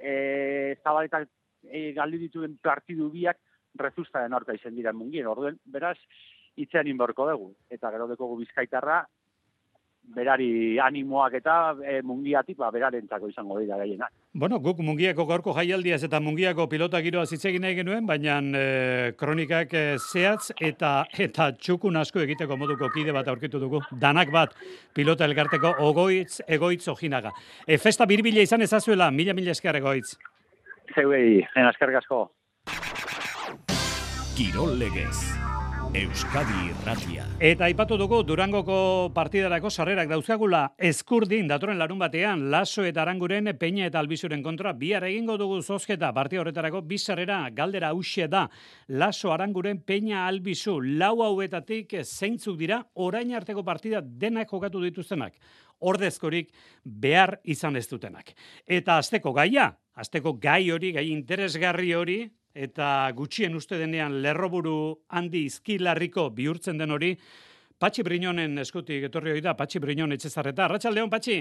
e, 0.00 0.76
zabaletak 0.82 1.28
e, 1.64 1.92
galdi 1.96 2.18
dituen 2.26 2.58
partidu 2.62 3.10
biak 3.10 3.38
rezustaren 3.78 4.34
aurka 4.34 4.56
izen 4.56 4.74
dira 4.76 4.92
mungien, 4.92 5.26
orduen, 5.30 5.58
beraz, 5.64 5.96
itzean 6.64 6.90
inborko 6.90 7.30
dugu. 7.30 7.52
Eta 7.70 7.90
gero 7.94 8.08
dekogu 8.10 8.38
bizkaitarra, 8.42 9.02
berari 10.14 10.78
animoak 10.80 11.34
eta 11.38 11.54
e, 11.84 12.00
mungiatik, 12.06 12.56
ba, 12.58 12.70
berarentzako 12.72 13.28
izango 13.28 13.58
dira 13.60 13.76
gehienak. 13.80 14.10
Bueno, 14.38 14.58
guk 14.62 14.80
mungiako 14.84 15.26
gaurko 15.28 15.52
jaialdiaz 15.56 16.00
eta 16.06 16.20
mungiako 16.22 16.68
pilota 16.70 17.00
giroa 17.04 17.26
zitzegin 17.26 17.62
nahi 17.64 17.76
genuen, 17.78 18.06
baina 18.08 18.38
e, 18.40 19.12
kronikak 19.18 19.74
e, 19.74 19.84
zehatz 19.98 20.52
eta 20.60 20.92
eta 21.26 21.50
txukun 21.58 22.00
asko 22.00 22.22
egiteko 22.24 22.56
moduko 22.56 22.90
kide 22.94 23.12
bat 23.16 23.28
aurkitu 23.28 23.60
dugu. 23.60 23.82
Danak 23.92 24.32
bat 24.32 24.56
pilota 24.94 25.28
elkarteko 25.28 25.74
ogoitz, 25.90 26.40
egoitz 26.46 26.86
ojinaga. 26.88 27.34
E, 27.66 27.78
festa 27.78 28.06
birbila 28.06 28.44
izan 28.44 28.64
ezazuela, 28.64 29.10
mila 29.10 29.36
mila 29.36 29.52
esker 29.56 29.82
egoitz. 29.82 30.16
Zeuei, 30.94 31.44
jen 31.54 31.68
askerrik 31.68 32.00
asko. 32.00 32.24
Kirol 34.38 34.78
legez. 34.78 35.47
Euskadi 35.96 36.66
Irratia. 36.68 37.22
Eta 37.40 37.64
aipatu 37.64 37.96
dugu 37.96 38.18
Durangoko 38.26 39.08
partidarako 39.16 39.70
sarrerak 39.70 40.10
dauzkagula 40.10 40.74
Eskurdin 40.76 41.48
datorren 41.48 41.78
larun 41.80 41.98
batean 41.98 42.42
Laso 42.52 42.84
eta 42.84 43.00
Aranguren 43.06 43.48
Peña 43.56 43.86
eta 43.88 43.98
Albizuren 43.98 44.42
kontra 44.42 44.74
bihar 44.76 45.06
egingo 45.08 45.38
dugu 45.40 45.62
zozketa 45.62 46.12
partida 46.12 46.42
horretarako 46.42 46.82
bi 46.82 46.98
sarrera 46.98 47.38
galdera 47.56 47.88
hauxe 47.88 48.28
da 48.28 48.50
Laso 48.88 49.32
Aranguren 49.32 49.80
Peña 49.80 50.26
Albizu 50.26 50.78
lau 50.80 51.22
hauetatik 51.22 51.96
zeintzuk 52.04 52.58
dira 52.58 52.82
orain 52.94 53.32
arteko 53.34 53.64
partida 53.64 54.02
denak 54.04 54.50
jokatu 54.50 54.84
dituztenak 54.84 55.40
ordezkorik 55.80 56.52
behar 56.84 57.38
izan 57.44 57.76
ez 57.76 57.86
dutenak. 57.88 58.34
Eta 58.66 58.98
asteko 58.98 59.32
gaia, 59.32 59.70
asteko 59.94 60.34
gai 60.42 60.70
hori, 60.70 60.92
gai 60.92 61.06
interesgarri 61.12 61.94
hori, 61.94 62.24
eta 62.58 63.10
gutxien 63.14 63.54
uste 63.54 63.78
denean 63.78 64.18
lerroburu 64.24 64.78
handi 65.14 65.44
izkilarriko 65.46 66.28
bihurtzen 66.34 66.80
den 66.80 66.90
hori, 66.90 67.12
Patxi 67.78 68.02
Brinonen 68.02 68.58
eskutik 68.58 69.04
etorri 69.06 69.30
hori 69.36 69.42
da, 69.44 69.54
Patxi 69.54 69.78
Brinon 69.78 70.14
etxezarreta. 70.16 70.64
Arratxaldeon, 70.66 71.10
Patxi? 71.12 71.38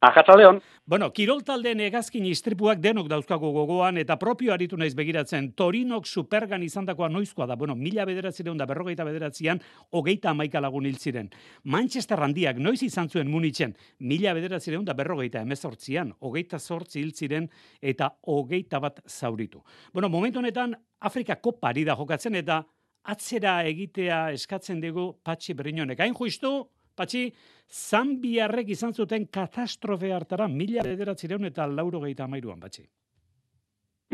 Ajatzaldeon. 0.00 0.60
Bueno, 0.86 1.08
kirol 1.10 1.40
taldeen 1.42 1.80
egazkin 1.82 2.22
istripuak 2.30 2.78
denok 2.78 3.08
dauzkago 3.10 3.48
gogoan 3.50 3.96
eta 3.98 4.14
propio 4.16 4.52
aritu 4.54 4.76
naiz 4.78 4.92
begiratzen. 4.94 5.48
Torinok 5.58 6.06
supergan 6.06 6.62
izandakoa 6.62 7.08
noizkoa 7.10 7.48
da. 7.50 7.56
Bueno, 7.58 7.74
mila 7.74 8.06
bederatzireun 8.06 8.60
da 8.60 8.66
berrogeita 8.70 9.04
bederatzean, 9.04 9.58
hogeita 9.90 10.30
amaika 10.30 10.62
lagun 10.62 10.86
hil 10.86 11.00
ziren. 11.02 11.32
Manchester 11.64 12.22
handiak 12.22 12.62
noiz 12.62 12.78
izan 12.86 13.10
zuen 13.10 13.28
munitzen, 13.28 13.74
mila 13.98 14.36
bederatzireun 14.38 14.86
da 14.86 14.94
berrogeita 14.94 15.42
emezortzian, 15.42 16.14
hogeita 16.20 16.62
zortzi 16.62 17.02
hil 17.02 17.12
ziren 17.12 17.50
eta 17.82 18.12
hogeita 18.22 18.78
bat 18.78 19.02
zauritu. 19.08 19.64
Bueno, 19.92 20.08
momentu 20.08 20.38
honetan, 20.38 20.78
Afrika 21.00 21.40
kopari 21.42 21.82
da 21.84 21.98
jokatzen 21.98 22.38
eta 22.38 22.62
atzera 23.02 23.64
egitea 23.66 24.28
eskatzen 24.36 24.80
dugu 24.80 25.10
Patxi 25.24 25.58
Brinonek. 25.58 26.00
Hain 26.00 26.14
justu, 26.14 26.68
Patxi, 26.98 27.28
Zambiarrek 27.68 28.70
izan 28.74 28.94
zuten 28.94 29.26
katastrofe 29.32 30.12
hartara 30.16 30.48
mila 30.48 30.84
bederatzireun 30.86 31.44
eta 31.50 31.66
lauro 31.70 32.00
gehieta 32.04 32.24
amairuan, 32.24 32.60
Patxi. 32.60 32.86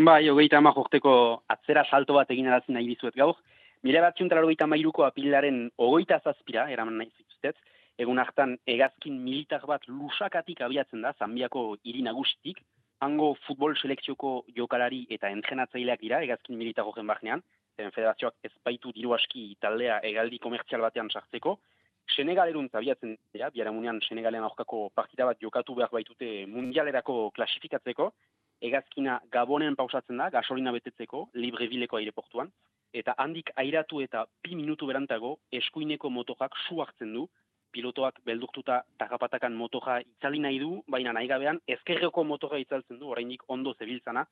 Bai, 0.08 0.28
hogeita 0.28 0.58
ama 0.58 0.72
jorteko 0.74 1.12
atzera 1.54 1.84
salto 1.90 2.16
bat 2.18 2.30
egin 2.34 2.50
arazi 2.50 2.74
nahi 2.74 2.88
dizuet 2.90 3.14
gaur. 3.14 3.36
Mila 3.86 4.00
bat 4.02 4.16
txuntara 4.18 4.42
hogeita 4.42 4.66
mairuko 4.66 5.04
apilaren 5.06 5.68
ogoita 5.78 6.18
zazpira, 6.24 6.66
eraman 6.72 6.98
nahi 6.98 7.12
zituztet, 7.14 7.60
egun 7.98 8.18
hartan 8.18 8.56
egazkin 8.66 9.20
militar 9.22 9.66
bat 9.70 9.86
lusakatik 9.88 10.64
abiatzen 10.66 11.04
da, 11.04 11.14
Zambiako 11.18 11.66
hiri 11.84 12.02
nagusitik, 12.02 12.58
hango 13.04 13.34
futbol 13.46 13.76
selekzioko 13.76 14.32
jokalari 14.56 15.04
eta 15.14 15.30
entrenatzaileak 15.30 16.00
dira, 16.00 16.22
egazkin 16.26 16.58
militar 16.58 16.88
horren 16.88 17.06
zen 17.76 17.90
federazioak 17.90 18.34
ezpaitu 18.48 18.92
diru 18.94 19.14
aski 19.14 19.56
taldea 19.60 20.00
egaldi 20.10 20.38
komertzial 20.42 20.84
batean 20.84 21.10
sartzeko, 21.10 21.58
Senegalerun 22.12 22.68
zabiatzen 22.68 23.16
dira, 23.32 23.48
biaramunean 23.50 24.00
Senegalean 24.04 24.44
aurkako 24.44 24.88
partida 24.94 25.24
bat 25.24 25.40
jokatu 25.40 25.74
behar 25.78 25.90
baitute 25.92 26.46
mundialerako 26.46 27.30
klasifikatzeko, 27.36 28.10
egazkina 28.60 29.18
Gabonen 29.32 29.76
pausatzen 29.76 30.20
da, 30.20 30.28
gasolina 30.30 30.72
betetzeko, 30.72 31.28
Librevileko 31.34 31.98
aireportuan, 31.98 32.52
eta 32.94 33.14
handik 33.18 33.50
airatu 33.60 34.00
eta 34.04 34.24
bi 34.44 34.54
minutu 34.54 34.86
berantago 34.86 35.38
eskuineko 35.52 36.10
motojak 36.10 36.54
su 36.68 36.80
hartzen 36.84 37.14
du, 37.16 37.26
pilotoak 37.74 38.20
beldurtuta 38.28 38.82
tagapatakan 39.02 39.54
motoja 39.58 39.98
itzali 40.04 40.38
nahi 40.44 40.60
du, 40.62 40.76
baina 40.86 41.12
nahi 41.16 41.26
gabean 41.30 41.58
ezkerreko 41.76 42.22
motoja 42.24 42.60
itzaltzen 42.62 43.00
du, 43.00 43.08
oraindik 43.10 43.42
ondo 43.48 43.74
zebiltzana, 43.74 44.22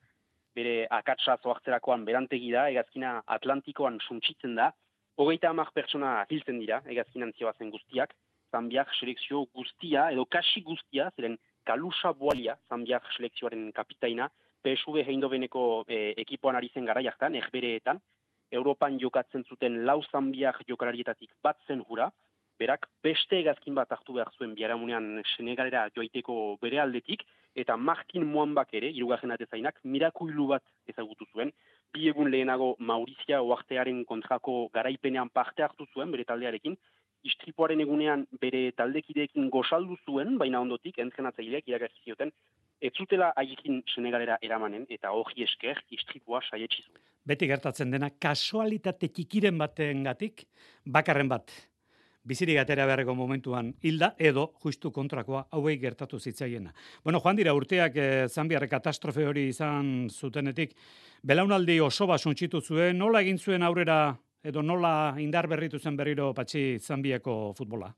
bere 0.54 0.86
akatsa 1.00 1.38
zoartzerakoan 1.42 2.04
berantegi 2.04 2.52
da, 2.54 2.68
egazkina 2.70 3.16
Atlantikoan 3.36 3.98
suntsitzen 4.06 4.54
da, 4.60 4.70
hogeita 5.16 5.50
amak 5.50 5.72
pertsona 5.76 6.22
hiltzen 6.30 6.60
dira, 6.62 6.82
egazkinan 6.86 7.32
zioazen 7.38 7.70
guztiak, 7.70 8.14
Zambiak 8.52 8.90
selekzio 8.98 9.46
guztia, 9.56 10.10
edo 10.12 10.26
kasi 10.28 10.60
guztia, 10.60 11.08
ziren 11.16 11.38
Kalusa 11.64 12.12
Boalia, 12.12 12.58
Zambiak 12.68 13.06
selekzioaren 13.16 13.70
kapitaina, 13.72 14.28
PSV 14.62 15.06
heindobeneko 15.06 15.62
e, 15.88 16.12
ekipoan 16.20 16.58
ari 16.58 16.68
zen 16.74 16.84
gara 16.84 17.02
jartan, 17.02 17.38
erbereetan, 17.40 18.00
Europan 18.52 18.98
jokatzen 19.00 19.46
zuten 19.48 19.80
lau 19.88 20.02
Zambiak 20.10 20.60
jokalarietatik 20.68 21.32
bat 21.42 21.56
zen 21.66 21.80
hura, 21.88 22.10
berak 22.60 22.86
beste 23.02 23.38
egazkin 23.40 23.74
bat 23.74 23.90
hartu 23.94 24.18
behar 24.18 24.30
zuen 24.36 24.52
biaramunean 24.54 25.22
Senegalera 25.32 25.86
joaiteko 25.96 26.58
bere 26.62 26.82
aldetik, 26.82 27.24
eta 27.56 27.76
Martin 27.76 28.26
Moambak 28.28 28.74
ere, 28.78 28.92
irugarren 28.92 29.32
atezainak, 29.34 29.80
mirakuilu 29.84 30.46
bat 30.52 30.64
ezagutu 30.92 31.26
zuen, 31.32 31.52
bi 31.92 32.08
egun 32.08 32.30
lehenago 32.32 32.74
Maurizia 32.78 33.42
oartearen 33.42 34.04
kontrako 34.08 34.68
garaipenean 34.74 35.30
parte 35.30 35.62
hartu 35.62 35.86
zuen 35.94 36.10
bere 36.14 36.24
taldearekin, 36.24 36.76
istripoaren 37.22 37.80
egunean 37.84 38.26
bere 38.40 38.62
taldekideekin 38.78 39.48
gosaldu 39.54 39.96
zuen, 40.06 40.36
baina 40.38 40.60
ondotik, 40.60 40.98
entrenatzaileak 40.98 41.68
iragarri 41.70 42.04
zioten, 42.04 42.32
ez 42.82 42.90
zutela 42.98 43.30
aikin 43.38 43.82
Senegalera 43.94 44.38
eramanen, 44.42 44.86
eta 44.90 45.12
hori 45.14 45.44
esker, 45.46 45.78
istripoa 45.94 46.40
saietsi 46.48 46.82
zuen. 46.88 47.02
Beti 47.26 47.46
gertatzen 47.46 47.92
dena, 47.94 48.10
kasualitate 48.10 49.12
txikiren 49.14 49.58
baten 49.58 50.02
gatik, 50.08 50.48
bakarren 50.96 51.30
bat 51.30 51.54
bizirik 52.24 52.58
atera 52.62 52.86
beharreko 52.86 53.14
momentuan 53.18 53.72
hilda, 53.82 54.12
edo 54.18 54.52
justu 54.62 54.92
kontrakoa 54.94 55.46
hauei 55.50 55.76
gertatu 55.82 56.20
zitzaiena. 56.20 56.72
Bueno, 57.04 57.20
joan 57.20 57.36
dira 57.36 57.54
urteak 57.54 57.96
e, 57.96 58.08
Zambiarre 58.28 58.68
katastrofe 58.68 59.26
hori 59.26 59.48
izan 59.50 60.08
zutenetik, 60.10 60.76
belaunaldi 61.22 61.80
oso 61.80 62.06
basuntxitu 62.06 62.60
zuen, 62.60 62.98
nola 62.98 63.22
egin 63.22 63.38
zuen 63.38 63.62
aurrera, 63.62 64.14
edo 64.42 64.62
nola 64.62 65.14
indar 65.18 65.48
berritu 65.50 65.78
zen 65.78 65.96
berriro 65.96 66.32
patxi 66.34 66.78
Zambiako 66.78 67.52
futbola? 67.58 67.92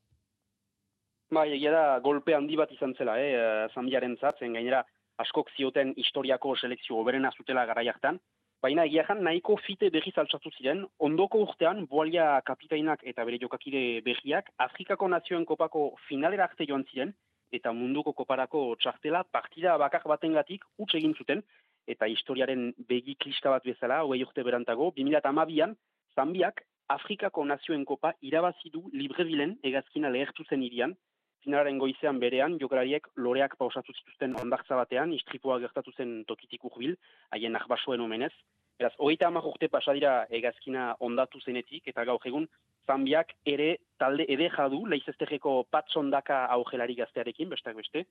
Bai, 1.35 1.49
egia 1.57 1.73
da, 1.73 1.85
golpe 2.01 2.35
handi 2.37 2.57
bat 2.57 2.73
izan 2.73 2.95
zela, 2.95 3.17
eh, 3.21 3.69
Zambiaren 3.75 4.17
zatzen, 4.21 4.53
gainera, 4.53 4.85
askok 5.19 5.51
zioten 5.57 5.93
historiako 5.97 6.55
selekzio 6.57 6.97
oberena 7.01 7.31
zutela 7.37 7.65
garaiaktan, 7.67 8.19
Baina 8.65 8.87
egia 8.89 9.05
nahiko 9.19 9.59
fite 9.61 9.91
berriz 9.93 10.15
altsatu 10.17 10.51
ziren, 10.57 10.79
ondoko 11.07 11.43
urtean, 11.45 11.83
boalia 11.91 12.41
kapitainak 12.47 13.03
eta 13.11 13.25
bere 13.29 13.37
jokakide 13.43 14.01
berriak, 14.07 14.49
Afrikako 14.57 15.09
nazioen 15.13 15.45
kopako 15.45 15.83
finalera 16.09 16.45
arte 16.45 16.65
joan 16.71 16.85
ziren, 16.89 17.13
eta 17.53 17.75
munduko 17.77 18.15
koparako 18.21 18.63
txartela 18.81 19.21
partida 19.37 19.77
bakar 19.77 20.07
batengatik 20.09 20.65
utxe 20.79 20.97
egin 20.97 21.13
zuten, 21.13 21.43
eta 21.87 22.09
historiaren 22.09 22.71
begi 22.89 23.19
klista 23.21 23.53
bat 23.53 23.69
bezala, 23.69 24.01
hogei 24.03 24.25
urte 24.25 24.47
berantago, 24.49 24.95
2008an, 24.97 25.77
Zambiak 26.17 26.65
Afrikako 26.89 27.45
nazioen 27.45 27.85
kopa 27.85 28.15
irabazi 28.23 28.73
du 28.73 28.87
Librevilen 28.97 29.59
egazkina 29.63 30.09
lehertu 30.09 30.49
zen 30.49 30.65
irian, 30.65 30.97
finalaren 31.45 31.79
goizean 31.79 32.19
berean, 32.21 32.59
jokalariek 32.61 33.07
loreak 33.17 33.57
pausatu 33.61 33.93
zituzten 33.93 34.35
ondartza 34.41 34.77
batean, 34.81 35.13
istripua 35.13 35.61
gertatu 35.63 35.93
zen 35.97 36.23
tokitik 36.29 36.65
urbil, 36.65 36.97
haien 37.31 37.53
nahbasoen 37.53 38.01
omenez. 38.01 38.33
Beraz, 38.79 38.95
hogeita 38.99 39.29
amak 39.29 39.45
urte 39.47 39.69
pasadira 39.71 40.25
egazkina 40.35 40.95
ondatu 41.07 41.39
zenetik, 41.45 41.85
eta 41.87 42.05
gaur 42.09 42.25
egun, 42.27 42.49
Zambiak 42.85 43.31
ere 43.49 43.69
talde 44.03 44.27
edeja 44.29 44.67
du, 44.69 44.83
leizeztegeko 44.91 45.53
patsondaka 45.73 46.43
augelari 46.57 46.97
gaztearekin, 46.99 47.49
bestak 47.53 47.79
beste, 47.79 48.03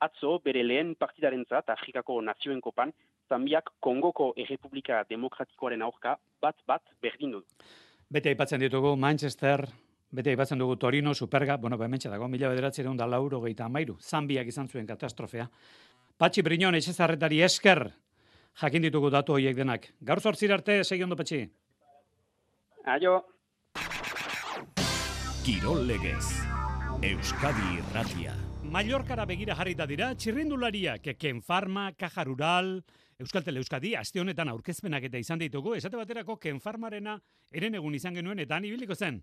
atzo 0.00 0.38
bere 0.44 0.62
lehen 0.64 0.94
partidaren 0.94 1.42
zat, 1.50 1.68
Afrikako 1.74 2.20
nazioen 2.22 2.62
kopan, 2.64 2.94
Zambiak 3.28 3.74
Kongoko 3.80 4.32
Errepublika 4.36 5.02
Demokratikoaren 5.10 5.82
aurka 5.82 6.16
bat-bat 6.40 6.94
berdin 7.02 7.36
du. 7.36 7.42
Bete 8.12 8.32
aipatzen 8.32 8.62
ditugu, 8.62 8.94
Manchester, 8.96 9.66
Bete 10.12 10.28
aipatzen 10.34 10.60
dugu 10.60 10.76
Torino, 10.76 11.14
Superga, 11.14 11.56
bueno, 11.56 11.78
bementsa 11.80 12.10
dago, 12.12 12.26
mila 12.28 12.50
bederatzen 12.52 12.96
da 13.00 13.06
lauro 13.06 13.40
gehieta 13.40 13.64
amairu, 13.64 13.96
Zambiak 13.98 14.46
izan 14.46 14.68
zuen 14.68 14.86
katastrofea. 14.86 15.46
Patxi 16.18 16.42
Brinon, 16.44 16.74
etxezarretari 16.76 17.40
esker, 17.40 17.86
jakin 18.60 18.82
ditugu 18.82 19.08
datu 19.10 19.32
horiek 19.32 19.56
denak. 19.56 19.88
Gaur 20.00 20.20
zortzir 20.20 20.52
arte, 20.52 20.82
segi 20.84 21.02
ondo, 21.02 21.16
Patxi. 21.16 21.46
Aio. 22.84 23.22
Kirol 25.46 25.86
legez, 25.88 26.44
Euskadi 27.08 27.78
Irratia. 27.78 28.36
Mallorkara 28.68 29.24
begira 29.24 29.56
jarrita 29.56 29.86
dira, 29.88 30.10
txirrindulariak, 30.14 31.08
Ken 31.18 31.40
Farma, 31.40 31.88
Caja 31.96 32.24
Rural, 32.28 32.76
Euskal 33.18 33.48
Tele 33.48 33.64
Euskadi, 33.64 33.96
aste 33.96 34.20
honetan 34.20 34.52
aurkezpenak 34.52 35.08
eta 35.08 35.18
izan 35.18 35.40
ditugu, 35.40 35.72
esate 35.80 35.96
baterako 35.96 36.36
Ken 36.36 36.60
Farmarena 36.60 37.16
eren 37.50 37.80
egun 37.80 37.96
izan 37.96 38.20
genuen, 38.20 38.44
eta 38.44 38.60
han 38.60 38.68
ibiliko 38.68 38.94
zen. 38.94 39.22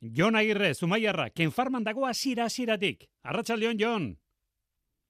Jon 0.00 0.36
Agirre, 0.36 0.74
Zumaiarra, 0.74 1.30
ken 1.30 1.50
farman 1.50 1.84
dago 1.84 2.06
asira 2.06 2.44
asiratik. 2.44 3.08
Arratxaldeon, 3.24 3.78
Jon. 3.80 4.14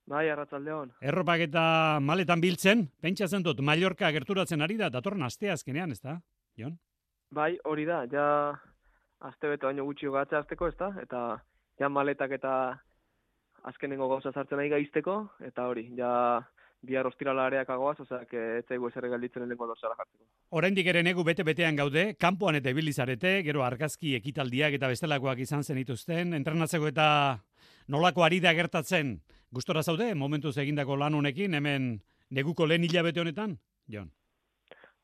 Bai, 0.07 0.29
arratsaldeon. 0.31 0.92
Erropak 1.03 1.42
eta 1.49 1.62
maletan 1.99 2.40
biltzen, 2.40 2.85
pentsatzen 3.03 3.42
dut, 3.42 3.59
Mallorca 3.59 4.12
gerturatzen 4.14 4.62
ari 4.62 4.77
da, 4.79 4.88
datorren 4.94 5.27
aste 5.27 5.51
azkenean, 5.51 5.90
ez 5.90 5.99
da, 5.99 6.20
Jon? 6.55 6.77
Bai, 7.35 7.57
hori 7.66 7.85
da, 7.88 8.05
ja 8.12 8.27
aste 9.27 9.51
beto 9.51 9.66
baino 9.66 9.85
gutxi 9.88 10.07
gatza 10.14 10.38
azteko, 10.38 10.68
ez 10.70 10.77
da, 10.79 10.92
eta 11.03 11.22
ja 11.83 11.90
maletak 11.90 12.37
eta 12.38 12.53
azkenengo 13.66 14.07
gauza 14.12 14.31
sartzen 14.31 14.62
nahi 14.62 14.70
gaizteko, 14.70 15.16
eta 15.49 15.66
hori, 15.66 15.88
ja 15.99 16.12
bihar 16.87 17.07
ostirala 17.09 17.46
areak 17.46 17.70
agoaz, 17.70 17.99
ozak, 18.05 18.33
ez 18.33 18.64
zaigu 18.68 18.88
eserre 18.88 19.11
galditzen 19.12 19.44
lehenko 19.44 19.68
dorsara 19.70 19.96
jartzeko. 19.99 20.25
Oraindik 20.59 20.87
ere 20.92 21.03
negu 21.03 21.25
bete-betean 21.27 21.79
gaude, 21.79 22.07
kanpoan 22.20 22.59
eta 22.61 22.72
ibilizarete, 22.72 23.40
gero 23.46 23.64
argazki 23.66 24.14
ekitaldiak 24.18 24.79
eta 24.79 24.90
bestelakoak 24.92 25.42
izan 25.44 25.64
zen 25.64 25.81
ituzten, 25.83 26.35
entrenatzeko 26.38 26.90
eta 26.92 27.09
nolako 27.92 28.27
ari 28.27 28.40
da 28.40 28.55
gertatzen, 28.55 29.16
gustora 29.53 29.83
zaude, 29.83 30.12
momentuz 30.14 30.57
egindako 30.59 30.96
lan 31.01 31.18
honekin, 31.18 31.55
hemen 31.59 31.96
neguko 32.31 32.66
lehen 32.66 32.87
hilabete 32.87 33.22
honetan, 33.22 33.59
Jon? 33.90 34.11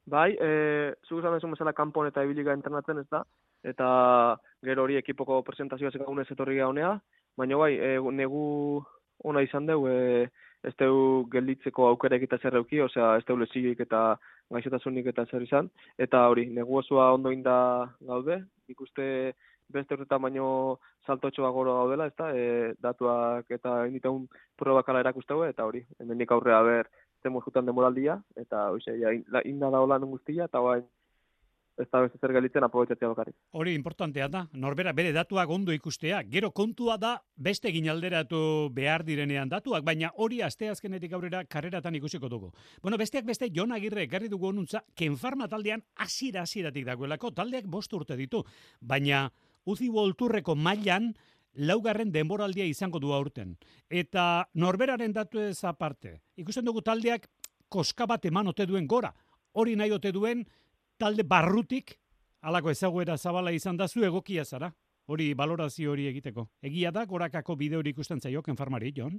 Bai, 0.07 0.33
e, 0.35 0.95
zuk 1.07 1.23
esan 1.23 1.55
bezala 1.55 1.73
kanpoan 1.73 2.09
eta 2.11 2.25
ibiliga 2.27 2.55
entrenatzen 2.57 2.99
ez 2.99 3.09
da, 3.11 3.23
eta 3.63 3.89
gero 4.67 4.83
hori 4.83 4.99
ekipoko 4.99 5.43
presentazioa 5.47 5.93
zekagunez 5.95 6.27
etorri 6.35 6.59
honea, 6.61 6.97
baina 7.39 7.59
bai, 7.61 7.77
e, 7.79 7.99
negu 8.11 8.83
ona 9.23 9.43
izan 9.47 9.67
dugu, 9.67 9.89
e, 9.89 10.27
ez 10.63 10.75
dugu 10.79 11.29
gelditzeko 11.33 11.89
aukera 11.89 12.17
egita 12.17 12.39
zer 12.39 12.57
euki, 12.61 12.81
osea, 12.81 13.17
ez 13.19 13.25
dugu 13.27 13.43
lezigik 13.43 13.81
eta 13.85 14.03
gaixotasunik 14.53 15.09
eta 15.13 15.25
zer 15.31 15.43
izan, 15.43 15.71
eta 15.99 16.27
hori, 16.29 16.47
negu 16.59 16.79
osoa 16.79 17.13
ondo 17.17 17.33
inda 17.35 17.55
gaude, 18.09 18.43
ikuste 18.69 19.07
beste 19.73 19.97
urtetan 19.97 20.23
baino 20.23 20.47
saltotxoa 21.07 21.51
goro 21.51 21.77
gaudela, 21.81 22.07
ez 22.11 22.17
da, 22.19 22.31
e, 22.37 22.73
datuak 22.85 23.51
eta 23.57 23.83
inditeun 23.89 24.27
probakala 24.61 25.01
erakusteu, 25.01 25.43
eta 25.49 25.67
hori, 25.67 25.83
hemendik 26.01 26.35
aurrea 26.35 26.61
ber, 26.67 26.91
zemo 27.23 27.41
jutan 27.41 27.67
demoraldia, 27.67 28.19
eta 28.37 28.69
hoxe, 28.75 28.99
ja, 29.01 29.15
inda 29.49 29.71
da 29.71 29.81
hola 29.81 29.99
guztia, 30.03 30.51
eta 30.51 30.61
bain, 30.61 30.85
ez 31.79 31.87
da 31.91 32.03
beste 32.05 32.19
zer 32.21 32.33
gelitzen 32.37 32.65
aprobetsatzea 32.67 33.09
bakarrik. 33.09 33.35
Hori 33.57 33.75
importantea 33.75 34.29
da, 34.29 34.43
norbera 34.53 34.93
bere 34.93 35.13
datuak 35.13 35.51
ondo 35.51 35.73
ikustea, 35.73 36.23
gero 36.29 36.51
kontua 36.53 36.99
da 37.01 37.15
beste 37.37 37.69
egin 37.71 37.89
alderatu 37.91 38.71
behar 38.75 39.05
direnean 39.05 39.49
datuak, 39.49 39.85
baina 39.85 40.13
hori 40.17 40.43
aste 40.43 40.69
azkenetik 40.69 41.13
aurrera 41.13 41.45
karreratan 41.45 41.97
ikusiko 41.97 42.29
dugu. 42.29 42.53
Bueno, 42.83 42.99
besteak 43.01 43.25
beste 43.25 43.51
Jon 43.55 43.73
Agirre 43.73 44.05
ekarri 44.05 44.29
dugu 44.29 44.51
onuntza, 44.53 44.85
kenfarma 44.95 45.49
taldean 45.49 45.83
hasiera 45.97 46.43
hasieratik 46.43 46.87
dagoelako, 46.87 47.33
taldeak 47.33 47.67
bost 47.67 47.93
urte 47.93 48.17
ditu, 48.17 48.45
baina 48.81 49.31
Uzi 49.65 49.89
Volturreko 49.89 50.57
mailan 50.59 51.13
laugarren 51.55 52.11
denboraldia 52.13 52.65
izango 52.67 52.99
du 52.99 53.13
aurten. 53.13 53.57
Eta 53.89 54.49
norberaren 54.55 55.13
datu 55.13 55.41
ez 55.41 55.63
aparte. 55.65 56.21
Ikusten 56.37 56.65
dugu 56.65 56.83
taldeak 56.83 57.29
koska 57.69 58.07
bat 58.07 58.25
eman 58.25 58.49
ote 58.49 58.67
duen 58.67 58.89
gora. 58.89 59.13
Hori 59.53 59.77
nahi 59.77 59.93
ote 59.93 60.13
duen 60.13 60.47
talde 61.03 61.25
barrutik 61.27 61.97
halako 62.47 62.71
ezaguera 62.71 63.17
zabala 63.17 63.53
izan 63.55 63.77
da 63.77 63.89
zu 63.89 64.05
egokia 64.07 64.45
zara. 64.45 64.71
Hori 65.11 65.33
balorazio 65.35 65.91
hori 65.91 66.07
egiteko. 66.07 66.45
Egia 66.63 66.93
da 66.95 67.03
gorakako 67.11 67.57
bideo 67.59 67.81
hori 67.83 67.91
ikusten 67.91 68.21
zaio 68.21 68.43
kenfarmari, 68.43 68.93
Jon? 68.95 69.17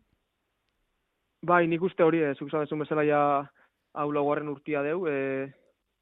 Bai, 1.43 1.65
nik 1.67 1.84
uste 1.84 2.06
hori, 2.06 2.22
eh, 2.24 2.36
zuk 2.39 2.52
zabezun 2.52 2.80
bezala 2.80 3.04
ja 3.04 3.19
hau 4.00 4.12
laugarren 4.15 4.48
urtia 4.48 4.82
deu, 4.82 5.04
e, 5.12 5.52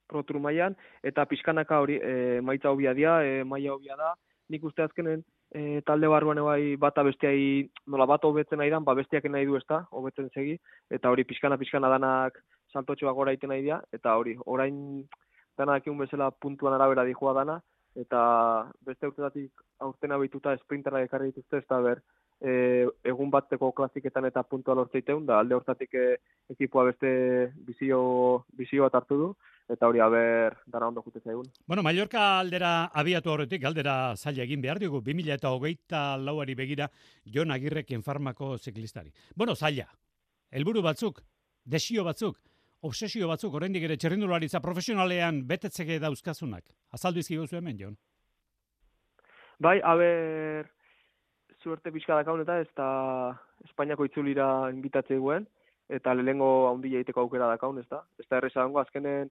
proturu 0.07 0.39
mailan 0.39 0.75
eta 1.03 1.25
pixkanaka 1.25 1.79
hori 1.81 1.97
e, 1.97 2.13
maitza 2.45 2.69
hobia 2.69 2.93
dia, 2.93 3.15
e, 3.25 3.43
maila 3.43 3.73
hobia 3.73 3.97
da. 3.97 4.13
Nik 4.53 4.63
uste 4.69 4.85
azkenen 4.85 5.25
e, 5.49 5.81
talde 5.87 6.07
barruan 6.13 6.43
bai 6.45 6.75
bata 6.77 7.03
besteai 7.03 7.65
nola 7.87 8.05
bat 8.05 8.23
hobetzen 8.29 8.61
nahi 8.61 8.69
dan, 8.69 8.85
ba 8.85 8.93
besteak 8.93 9.25
nahi 9.25 9.49
du 9.49 9.57
ezta, 9.57 9.81
hobetzen 9.91 10.29
segi 10.35 10.59
eta 10.91 11.09
hori 11.09 11.25
pixkana 11.25 11.57
pixkana 11.57 11.89
danak 11.89 12.37
saltotxoak 12.71 13.17
gora 13.17 13.33
egiten 13.33 13.49
nahi 13.49 13.65
dia 13.65 13.81
eta 13.97 14.13
hori 14.21 14.37
orain 14.45 14.77
danak 15.57 15.87
egun 15.87 15.99
bezala 16.03 16.31
puntuan 16.31 16.73
arabera 16.73 17.05
dijoa 17.07 17.33
dana 17.33 17.59
eta 17.95 18.21
beste 18.87 19.07
urtetatik 19.07 19.63
aurtena 19.79 20.17
bituta 20.17 20.55
sprintera 20.57 21.01
ekarri 21.03 21.31
dituzte 21.31 21.59
ez 21.59 21.67
da 21.69 21.79
ber 21.83 22.01
e, 22.39 22.87
egun 23.03 23.31
bateko 23.33 23.71
klasiketan 23.75 24.25
eta 24.29 24.43
puntua 24.43 24.75
lortzeiteun 24.79 25.25
da 25.25 25.39
alde 25.39 25.55
hortatik 25.55 25.93
e, 25.93 26.05
ekipoa 26.53 26.87
beste 26.89 27.11
bizio, 27.67 28.45
bizio 28.57 28.87
bat 28.87 29.01
hartu 29.01 29.17
du 29.23 29.31
eta 29.71 29.87
hori 29.87 30.01
haber 30.03 30.57
dara 30.67 30.87
ondo 30.87 31.03
jute 31.05 31.21
zaigun. 31.23 31.47
Bueno, 31.67 31.83
Mallorca 31.83 32.39
aldera 32.39 32.89
abiatu 33.01 33.31
horretik, 33.31 33.63
aldera 33.63 34.15
zaila 34.17 34.43
egin 34.43 34.61
behar 34.61 34.81
dugu, 34.83 34.99
2000 35.05 35.37
eta 35.37 35.51
hogeita 35.55 36.01
lauari 36.19 36.55
begira, 36.59 36.89
Jon 37.23 37.51
Agirrekin 37.55 38.03
farmako 38.03 38.57
ziklistari. 38.57 39.13
Bueno, 39.35 39.55
zaila, 39.55 39.87
helburu 40.51 40.83
batzuk, 40.83 41.21
desio 41.63 42.03
batzuk, 42.03 42.37
obsesio 42.81 43.27
batzuk, 43.29 43.53
oraindik 43.53 43.83
ere 43.85 43.97
txerrindularitza 43.97 44.61
profesionalean 44.63 45.43
betetzeke 45.47 45.99
dauzkazunak. 46.01 46.65
Azaldu 46.97 47.21
izkigu 47.21 47.45
hemen, 47.57 47.77
Jon? 47.77 47.97
Bai, 49.61 49.79
haber, 49.85 50.71
zuerte 51.61 51.91
pixka 51.93 52.17
dakaun 52.17 52.41
eta 52.41 52.59
ez 52.61 52.69
da 52.77 52.89
Espainiako 53.67 54.07
itzulira 54.09 54.47
inbitatze 54.73 55.19
duen, 55.19 55.45
eta 55.91 56.15
lehengo 56.17 56.71
handia 56.71 56.97
egiteko 57.01 57.25
aukera 57.25 57.49
dakaun, 57.51 57.77
ez 57.79 57.87
da? 57.91 58.01
Ez 58.17 58.25
da 58.29 58.39
erresa 58.39 58.65
azkenen 58.81 59.29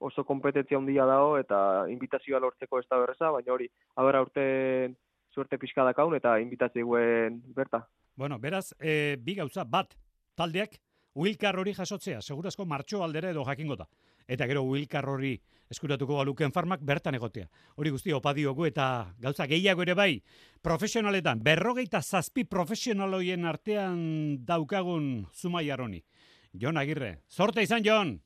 oso 0.00 0.24
kompetentzia 0.24 0.78
handia 0.78 1.04
dago 1.06 1.36
eta 1.38 1.86
invitazioa 1.92 2.40
lortzeko 2.40 2.80
ez 2.80 2.86
da 2.90 2.98
berreza, 2.98 3.30
baina 3.30 3.52
hori, 3.52 3.68
haber 3.96 4.16
aurten 4.16 4.96
suerte 5.30 5.58
pixka 5.58 5.84
dakaun 5.84 6.16
eta 6.16 6.38
inbitatzea 6.40 6.84
guen 6.84 7.40
berta. 7.54 7.84
Bueno, 8.16 8.38
beraz, 8.38 8.72
e, 8.80 9.16
bi 9.20 9.36
gauza, 9.36 9.64
bat, 9.64 9.94
taldeak, 10.34 10.80
Wilkar 11.14 11.58
hori 11.58 11.74
jasotzea, 11.74 12.20
segurazko 12.22 12.64
martxo 12.66 13.02
aldera 13.02 13.30
edo 13.30 13.42
jakingo 13.44 13.76
da. 13.76 13.86
Eta 14.30 14.46
gero 14.46 14.62
Wilkar 14.62 15.08
hori 15.10 15.32
eskuratuko 15.70 16.18
galuken 16.20 16.52
farmak 16.54 16.82
bertan 16.86 17.16
egotea. 17.18 17.48
Hori 17.76 17.90
guzti 17.90 18.12
opadiogu 18.14 18.66
eta 18.68 18.86
gauza 19.18 19.46
gehiago 19.50 19.82
ere 19.82 19.94
bai, 19.98 20.22
profesionaletan, 20.62 21.42
berrogeita 21.42 22.02
zazpi 22.02 22.44
profesionaloien 22.44 23.44
artean 23.44 24.44
daukagun 24.46 25.26
zumai 25.34 25.68
aroni. 25.70 26.04
Jon 26.52 26.78
Agirre, 26.78 27.20
sorte 27.28 27.62
izan 27.62 27.84
Jon! 27.86 28.20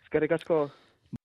Eskerrik 0.00 0.32
asko. 0.32 0.70